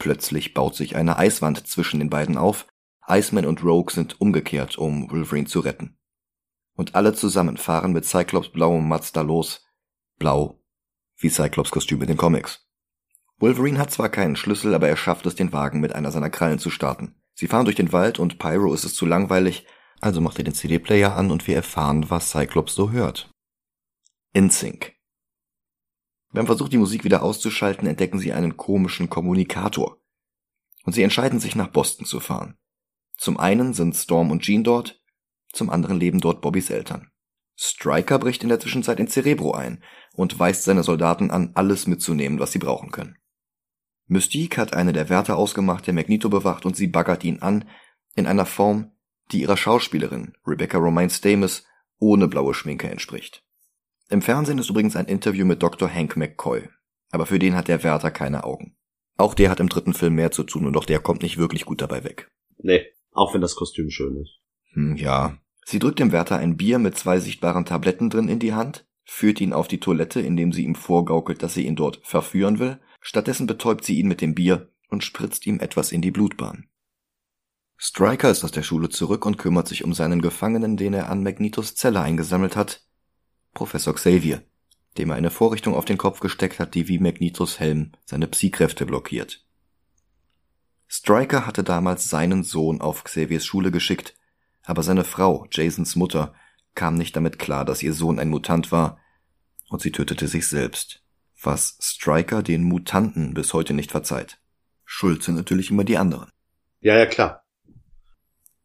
[0.00, 2.66] Plötzlich baut sich eine Eiswand zwischen den beiden auf.
[3.06, 5.98] Iceman und Rogue sind umgekehrt, um Wolverine zu retten.
[6.74, 9.62] Und alle zusammen fahren mit Cyclops blauem Mazda los.
[10.18, 10.58] Blau,
[11.18, 12.66] wie Cyclops Kostüm in den Comics.
[13.38, 16.58] Wolverine hat zwar keinen Schlüssel, aber er schafft es, den Wagen mit einer seiner Krallen
[16.58, 17.20] zu starten.
[17.34, 19.66] Sie fahren durch den Wald und Pyro ist es zu langweilig,
[20.00, 23.30] also macht er den CD-Player an und wir erfahren, was Cyclops so hört.
[24.32, 24.94] InSync.
[26.32, 29.98] Beim Versuch, die Musik wieder auszuschalten, entdecken sie einen komischen Kommunikator.
[30.84, 32.56] Und sie entscheiden sich, nach Boston zu fahren.
[33.16, 35.00] Zum einen sind Storm und Jean dort,
[35.52, 37.10] zum anderen leben dort Bobbys Eltern.
[37.56, 39.82] Striker bricht in der Zwischenzeit in Cerebro ein
[40.14, 43.18] und weist seine Soldaten an, alles mitzunehmen, was sie brauchen können.
[44.06, 47.68] Mystique hat eine der Wärter ausgemacht, der Magneto bewacht und sie baggert ihn an,
[48.14, 48.92] in einer Form,
[49.30, 51.64] die ihrer Schauspielerin, Rebecca Romaine Stamus,
[51.98, 53.44] ohne blaue Schminke entspricht.
[54.10, 55.88] Im Fernsehen ist übrigens ein Interview mit Dr.
[55.88, 56.68] Hank McCoy.
[57.12, 58.76] Aber für den hat der Wärter keine Augen.
[59.16, 61.64] Auch der hat im dritten Film mehr zu tun und auch der kommt nicht wirklich
[61.64, 62.28] gut dabei weg.
[62.58, 64.40] Nee, auch wenn das Kostüm schön ist.
[64.72, 65.38] Hm, ja.
[65.64, 69.40] Sie drückt dem Wärter ein Bier mit zwei sichtbaren Tabletten drin in die Hand, führt
[69.40, 72.80] ihn auf die Toilette, indem sie ihm vorgaukelt, dass sie ihn dort verführen will.
[73.00, 76.68] Stattdessen betäubt sie ihn mit dem Bier und spritzt ihm etwas in die Blutbahn.
[77.76, 81.22] Striker ist aus der Schule zurück und kümmert sich um seinen Gefangenen, den er an
[81.22, 82.84] Magnetos Zelle eingesammelt hat,
[83.54, 84.42] Professor Xavier,
[84.98, 88.86] dem er eine Vorrichtung auf den Kopf gesteckt hat, die wie Magnetos Helm seine Psi-Kräfte
[88.86, 89.44] blockiert.
[90.88, 94.14] Stryker hatte damals seinen Sohn auf Xaviers Schule geschickt,
[94.64, 96.34] aber seine Frau, Jasons Mutter,
[96.74, 98.98] kam nicht damit klar, dass ihr Sohn ein Mutant war,
[99.68, 101.04] und sie tötete sich selbst,
[101.40, 104.40] was Stryker den Mutanten bis heute nicht verzeiht.
[104.84, 106.28] Schuld sind natürlich immer die anderen.
[106.80, 107.44] Ja, ja, klar.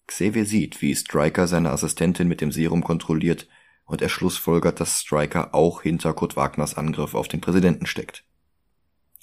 [0.07, 3.47] Xavier sieht, wie Stryker seine Assistentin mit dem Serum kontrolliert
[3.85, 8.25] und er schlussfolgert, dass Stryker auch hinter Kurt Wagners Angriff auf den Präsidenten steckt.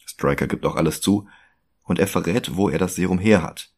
[0.06, 1.28] Stryker gibt auch alles zu
[1.82, 3.72] und er verrät, wo er das Serum her hat.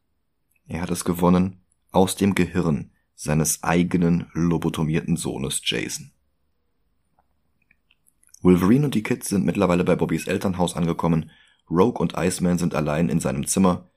[0.67, 6.11] Er hat es gewonnen aus dem Gehirn seines eigenen lobotomierten Sohnes Jason.
[8.43, 11.31] Wolverine und die Kids sind mittlerweile bei Bobbys Elternhaus angekommen,
[11.71, 13.89] Rogue und Iceman sind allein in seinem Zimmer.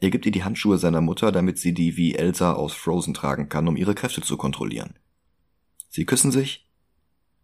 [0.00, 3.48] Er gibt ihr die Handschuhe seiner Mutter, damit sie die wie Elsa aus Frozen tragen
[3.48, 4.94] kann, um ihre Kräfte zu kontrollieren.
[5.98, 6.64] Sie küssen sich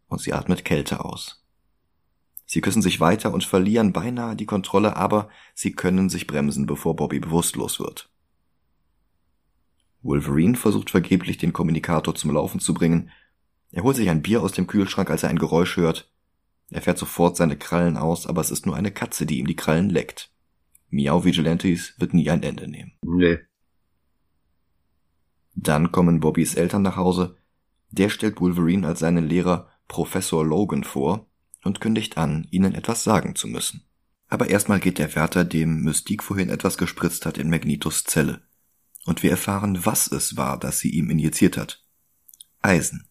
[0.07, 1.45] und sie atmet Kälte aus.
[2.47, 6.95] Sie küssen sich weiter und verlieren beinahe die Kontrolle, aber sie können sich bremsen, bevor
[6.95, 8.09] Bobby bewusstlos wird.
[10.03, 13.11] Wolverine versucht vergeblich, den Kommunikator zum Laufen zu bringen.
[13.73, 16.13] Er holt sich ein Bier aus dem Kühlschrank, als er ein Geräusch hört.
[16.71, 19.57] Er fährt sofort seine Krallen aus, aber es ist nur eine Katze, die ihm die
[19.57, 20.33] Krallen leckt.
[20.91, 22.93] Miau Vigilantes wird nie ein Ende nehmen.
[23.03, 23.41] Nee.
[25.57, 27.37] Dann kommen Bobbys Eltern nach Hause.
[27.97, 31.29] Der stellt Wolverine als seinen Lehrer Professor Logan vor
[31.63, 33.85] und kündigt an, ihnen etwas sagen zu müssen.
[34.27, 38.43] Aber erstmal geht der Wärter, dem Mystique vorhin etwas gespritzt hat, in Magnetos Zelle.
[39.05, 41.85] Und wir erfahren, was es war, das sie ihm injiziert hat.
[42.63, 43.07] Eisen.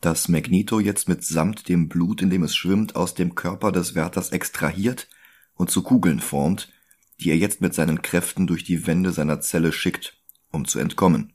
[0.00, 4.30] Das Magneto jetzt mitsamt dem Blut, in dem es schwimmt, aus dem Körper des Wärters
[4.30, 5.08] extrahiert
[5.54, 6.72] und zu Kugeln formt,
[7.20, 11.34] die er jetzt mit seinen Kräften durch die Wände seiner Zelle schickt, um zu entkommen.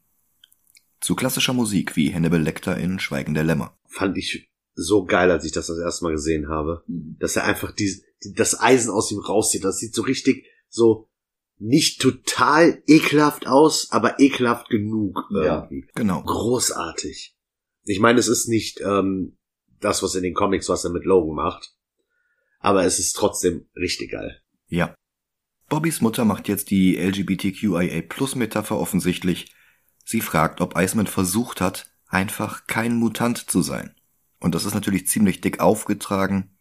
[1.01, 3.77] Zu klassischer Musik wie Hannibal Lecter in Schweigen der Lämmer.
[3.87, 6.83] Fand ich so geil, als ich das das erste Mal gesehen habe.
[6.87, 7.17] Mhm.
[7.19, 8.01] Dass er einfach die,
[8.33, 9.63] das Eisen aus ihm rauszieht.
[9.63, 11.09] Das sieht so richtig so
[11.57, 15.63] nicht total ekelhaft aus, aber ekelhaft genug Ja.
[15.63, 15.87] irgendwie.
[15.95, 16.21] Genau.
[16.23, 17.35] Großartig.
[17.85, 19.37] Ich meine, es ist nicht ähm,
[19.79, 21.73] das, was in den Comics, was er mit Logan macht.
[22.59, 24.41] Aber es ist trotzdem richtig geil.
[24.67, 24.95] Ja.
[25.69, 29.54] Bobbys Mutter macht jetzt die LGBTQIA-Plus-Metapher offensichtlich.
[30.05, 33.93] Sie fragt, ob Iceman versucht hat, einfach kein Mutant zu sein.
[34.39, 36.55] Und das ist natürlich ziemlich dick aufgetragen,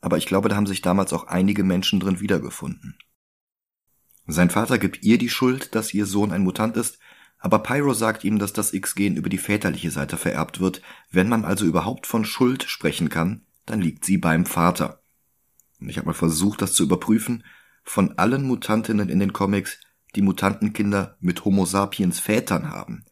[0.00, 2.96] aber ich glaube, da haben sich damals auch einige Menschen drin wiedergefunden.
[4.26, 6.98] Sein Vater gibt ihr die Schuld, dass ihr Sohn ein Mutant ist,
[7.38, 10.82] aber Pyro sagt ihm, dass das X-Gen über die väterliche Seite vererbt wird.
[11.10, 15.02] Wenn man also überhaupt von Schuld sprechen kann, dann liegt sie beim Vater.
[15.80, 17.44] Und ich habe mal versucht, das zu überprüfen.
[17.82, 19.80] Von allen Mutantinnen in den Comics,
[20.16, 23.04] die Mutantenkinder mit Homo sapiens Vätern haben,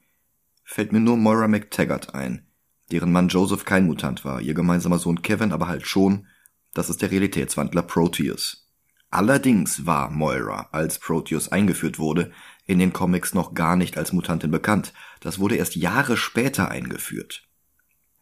[0.65, 2.47] fällt mir nur Moira McTaggart ein,
[2.91, 6.27] deren Mann Joseph kein Mutant war, ihr gemeinsamer Sohn Kevin aber halt schon.
[6.75, 8.69] Das ist der Realitätswandler Proteus.
[9.11, 12.31] Allerdings war Moira, als Proteus eingeführt wurde,
[12.67, 14.93] in den Comics noch gar nicht als Mutantin bekannt.
[15.21, 17.49] Das wurde erst Jahre später eingeführt.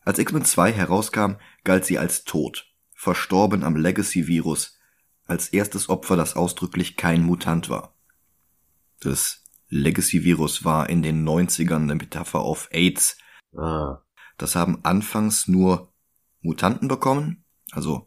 [0.05, 1.33] Als X-Men 2 herauskam,
[1.65, 4.79] galt sie als tot, verstorben am Legacy-Virus,
[5.27, 7.96] als erstes Opfer, das ausdrücklich kein Mutant war.
[9.01, 13.19] Das Legacy-Virus war in den 90ern eine Metapher auf AIDS.
[13.57, 14.03] Ah.
[14.39, 15.93] Das haben anfangs nur
[16.41, 18.07] Mutanten bekommen, also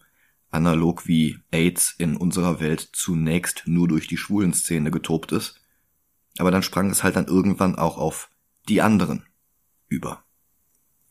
[0.52, 5.62] analog wie AIDS in unserer Welt zunächst nur durch die schwulen Szene getobt ist.
[6.38, 8.32] Aber dann sprang es halt dann irgendwann auch auf
[8.68, 9.26] die anderen
[9.88, 10.24] über.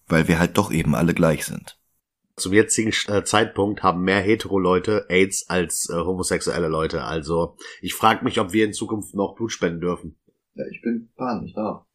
[0.07, 1.78] Weil wir halt doch eben alle gleich sind.
[2.39, 7.05] Zum jetzigen äh, Zeitpunkt haben mehr Hetero-Leute AIDS als äh, homosexuelle Leute.
[7.05, 10.19] Also ich frage mich, ob wir in Zukunft noch Blut spenden dürfen.
[10.55, 11.87] Ja, ich bin gar nicht da.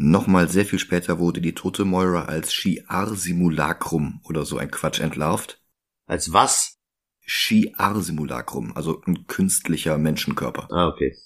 [0.00, 5.60] Nochmal sehr viel später wurde die tote Moira als Shi'ar-Simulacrum oder so ein Quatsch entlarvt.
[6.06, 6.78] Als was?
[7.26, 10.68] Shi'ar-Simulacrum, also ein künstlicher Menschenkörper.
[10.70, 11.16] Ah, okay.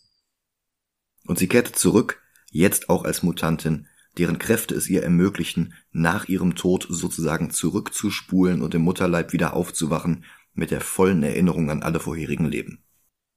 [1.26, 3.88] Und sie kehrte zurück, jetzt auch als Mutantin,
[4.18, 10.24] deren Kräfte es ihr ermöglichten, nach ihrem Tod sozusagen zurückzuspulen und im Mutterleib wieder aufzuwachen,
[10.54, 12.84] mit der vollen Erinnerung an alle vorherigen Leben.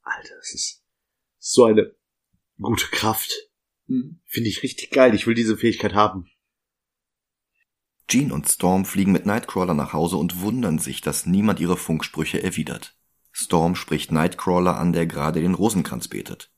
[0.01, 0.83] Alter, das ist
[1.39, 1.95] so eine
[2.59, 3.33] gute Kraft.
[3.87, 4.19] Mhm.
[4.25, 5.15] Finde ich richtig geil.
[5.15, 6.27] Ich will diese Fähigkeit haben.
[8.07, 12.41] Jean und Storm fliegen mit Nightcrawler nach Hause und wundern sich, dass niemand ihre Funksprüche
[12.43, 12.95] erwidert.
[13.31, 16.51] Storm spricht Nightcrawler an, der gerade den Rosenkranz betet.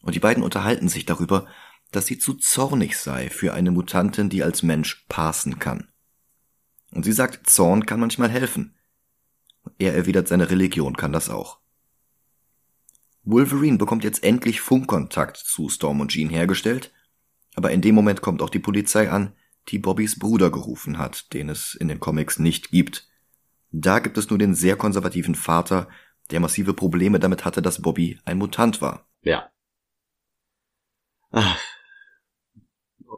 [0.00, 1.48] Und die beiden unterhalten sich darüber,
[1.92, 5.88] dass sie zu zornig sei für eine Mutantin, die als Mensch passen kann.
[6.92, 8.74] Und sie sagt, Zorn kann manchmal helfen.
[9.78, 11.58] Er erwidert, seine Religion kann das auch.
[13.24, 16.92] Wolverine bekommt jetzt endlich Funkkontakt zu Storm und Jean hergestellt,
[17.56, 19.32] aber in dem Moment kommt auch die Polizei an,
[19.68, 23.08] die Bobbys Bruder gerufen hat, den es in den Comics nicht gibt.
[23.72, 25.88] Da gibt es nur den sehr konservativen Vater,
[26.30, 29.08] der massive Probleme damit hatte, dass Bobby ein Mutant war.
[29.22, 29.50] Ja.
[31.32, 31.56] Ah.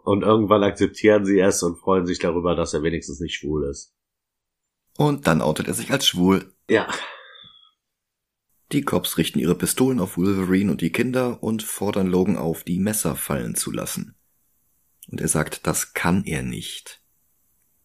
[0.09, 3.95] Und irgendwann akzeptieren sie es und freuen sich darüber, dass er wenigstens nicht schwul ist.
[4.97, 6.51] Und dann outet er sich als schwul.
[6.67, 6.89] Ja.
[8.73, 12.79] Die Cops richten ihre Pistolen auf Wolverine und die Kinder und fordern Logan auf, die
[12.79, 14.17] Messer fallen zu lassen.
[15.09, 17.03] Und er sagt, das kann er nicht.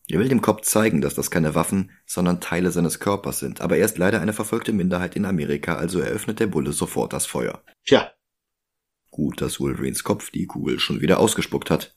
[0.08, 3.76] Er will dem Cop zeigen, dass das keine Waffen, sondern Teile seines Körpers sind, aber
[3.76, 7.66] er ist leider eine verfolgte Minderheit in Amerika, also eröffnet der Bulle sofort das Feuer.
[7.84, 8.14] Tja.
[9.12, 11.94] Gut, dass Wolverines Kopf die Kugel schon wieder ausgespuckt hat.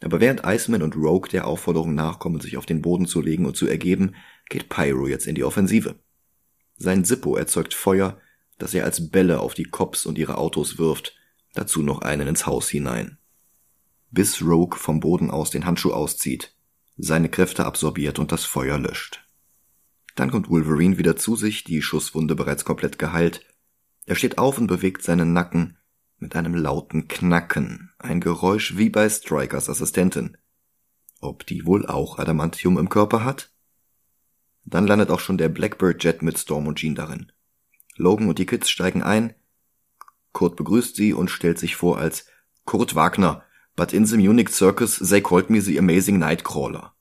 [0.00, 3.56] Aber während Iceman und Rogue der Aufforderung nachkommen, sich auf den Boden zu legen und
[3.56, 4.14] zu ergeben,
[4.48, 5.96] geht Pyro jetzt in die Offensive.
[6.76, 8.20] Sein Zippo erzeugt Feuer,
[8.58, 11.16] das er als Bälle auf die Cops und ihre Autos wirft,
[11.54, 13.18] dazu noch einen ins Haus hinein.
[14.10, 16.54] Bis Rogue vom Boden aus den Handschuh auszieht,
[16.96, 19.24] seine Kräfte absorbiert und das Feuer löscht.
[20.14, 23.44] Dann kommt Wolverine wieder zu sich, die Schusswunde bereits komplett geheilt.
[24.06, 25.77] Er steht auf und bewegt seinen Nacken
[26.18, 30.36] mit einem lauten Knacken, ein Geräusch wie bei Strikers Assistentin.
[31.20, 33.50] Ob die wohl auch Adamantium im Körper hat?
[34.64, 37.32] Dann landet auch schon der Blackbird Jet mit Storm und Jean darin.
[37.96, 39.34] Logan und die Kids steigen ein.
[40.32, 42.26] Kurt begrüßt sie und stellt sich vor als
[42.64, 43.42] Kurt Wagner,
[43.76, 46.94] but in the Munich Circus they called me the Amazing Nightcrawler.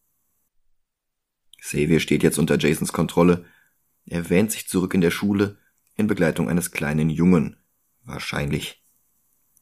[1.60, 3.46] Xavier steht jetzt unter Jasons Kontrolle.
[4.06, 5.58] Er wähnt sich zurück in der Schule
[5.96, 7.58] in Begleitung eines kleinen Jungen.
[8.04, 8.87] Wahrscheinlich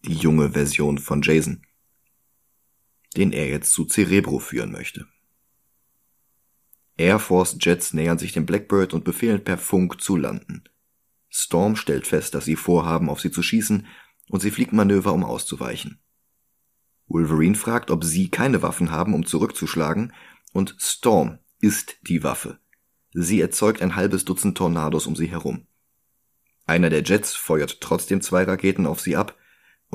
[0.06, 1.66] die junge Version von Jason,
[3.16, 5.08] den er jetzt zu Cerebro führen möchte.
[6.98, 10.64] Air Force Jets nähern sich dem Blackbird und befehlen per Funk zu landen.
[11.30, 13.86] Storm stellt fest, dass sie vorhaben, auf sie zu schießen,
[14.30, 16.00] und sie fliegt Manöver, um auszuweichen.
[17.08, 20.14] Wolverine fragt, ob sie keine Waffen haben, um zurückzuschlagen,
[20.54, 22.60] und Storm ist die Waffe.
[23.14, 25.68] Sie erzeugt ein halbes Dutzend Tornados um sie herum.
[26.66, 29.38] Einer der Jets feuert trotzdem zwei Raketen auf sie ab,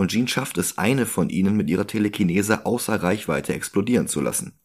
[0.00, 4.58] und Jean schafft es, eine von ihnen mit ihrer Telekinese außer Reichweite explodieren zu lassen.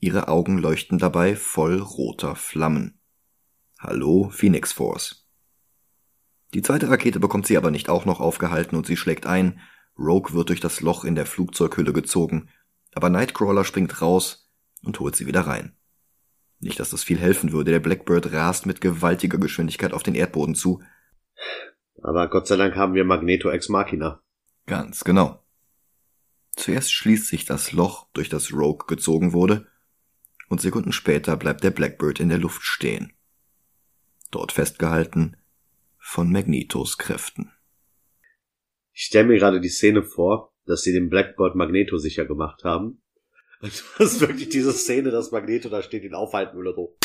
[0.00, 2.98] Ihre Augen leuchten dabei voll roter Flammen.
[3.78, 5.28] Hallo, Phoenix Force.
[6.52, 9.60] Die zweite Rakete bekommt sie aber nicht auch noch aufgehalten und sie schlägt ein.
[9.96, 12.48] Rogue wird durch das Loch in der Flugzeughülle gezogen,
[12.92, 14.50] aber Nightcrawler springt raus
[14.82, 15.76] und holt sie wieder rein.
[16.58, 20.56] Nicht, dass das viel helfen würde, der Blackbird rast mit gewaltiger Geschwindigkeit auf den Erdboden
[20.56, 20.82] zu.
[22.02, 24.22] Aber Gott sei Dank haben wir Magneto Ex Machina.
[24.66, 25.42] Ganz genau.
[26.56, 29.66] Zuerst schließt sich das Loch, durch das Rogue gezogen wurde,
[30.48, 33.12] und Sekunden später bleibt der Blackbird in der Luft stehen.
[34.30, 35.36] Dort festgehalten
[35.98, 37.52] von Magnetos Kräften.
[38.92, 43.02] Ich stelle mir gerade die Szene vor, dass sie den Blackbird Magneto sicher gemacht haben.
[43.60, 46.96] Und das ist wirklich diese Szene, dass Magneto da steht, ihn aufhalten will oder so.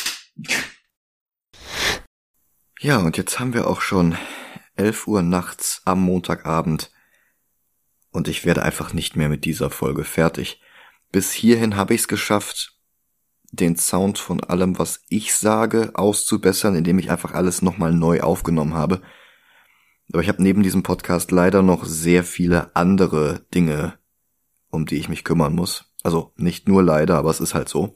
[2.80, 4.18] Ja, und jetzt haben wir auch schon
[4.76, 6.91] 11 Uhr nachts am Montagabend
[8.12, 10.62] und ich werde einfach nicht mehr mit dieser Folge fertig.
[11.12, 12.78] Bis hierhin habe ich es geschafft,
[13.51, 18.74] den Sound von allem, was ich sage, auszubessern, indem ich einfach alles nochmal neu aufgenommen
[18.74, 19.01] habe.
[20.14, 23.97] Aber ich habe neben diesem Podcast leider noch sehr viele andere Dinge,
[24.70, 25.86] um die ich mich kümmern muss.
[26.03, 27.95] Also nicht nur leider, aber es ist halt so.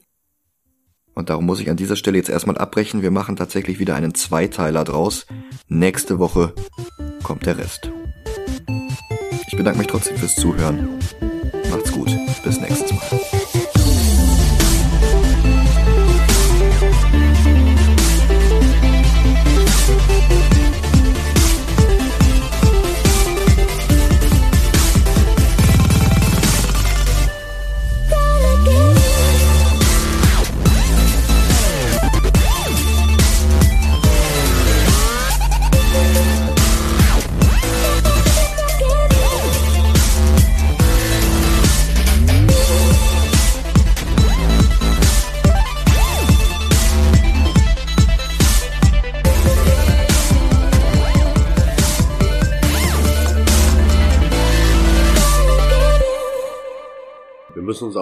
[1.13, 3.01] Und darum muss ich an dieser Stelle jetzt erstmal abbrechen.
[3.01, 5.25] Wir machen tatsächlich wieder einen Zweiteiler draus.
[5.69, 6.53] Nächste Woche
[7.23, 7.89] kommt der Rest.
[9.47, 10.89] Ich bedanke mich trotzdem fürs Zuhören.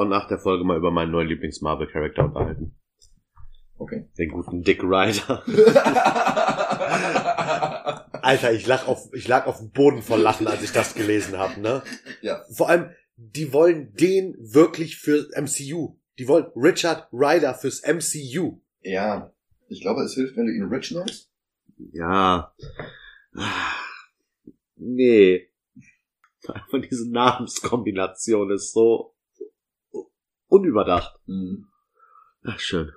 [0.04, 2.76] Auch nach der Folge mal über meinen neuen Lieblings-Marvel-Charakter unterhalten.
[3.78, 4.08] Okay.
[4.18, 5.44] Den guten Dick Ryder.
[8.24, 11.38] Alter, ich lag auf, ich lag auf dem Boden vor Lachen, als ich das gelesen
[11.38, 11.84] habe, ne?
[12.22, 12.42] Ja.
[12.54, 15.98] Vor allem, die wollen den wirklich für MCU.
[16.20, 18.62] Die wollen Richard Ryder fürs MCU.
[18.82, 19.34] Ja.
[19.68, 21.32] Ich glaube, es hilft, wenn du ihn Rich nennst.
[21.92, 22.54] Ja.
[24.76, 25.50] Nee.
[26.48, 29.13] Einfach diese Namenskombination ist so
[30.54, 31.16] unüberdacht.
[31.26, 31.68] Mhm.
[32.46, 32.92] Ach, schön.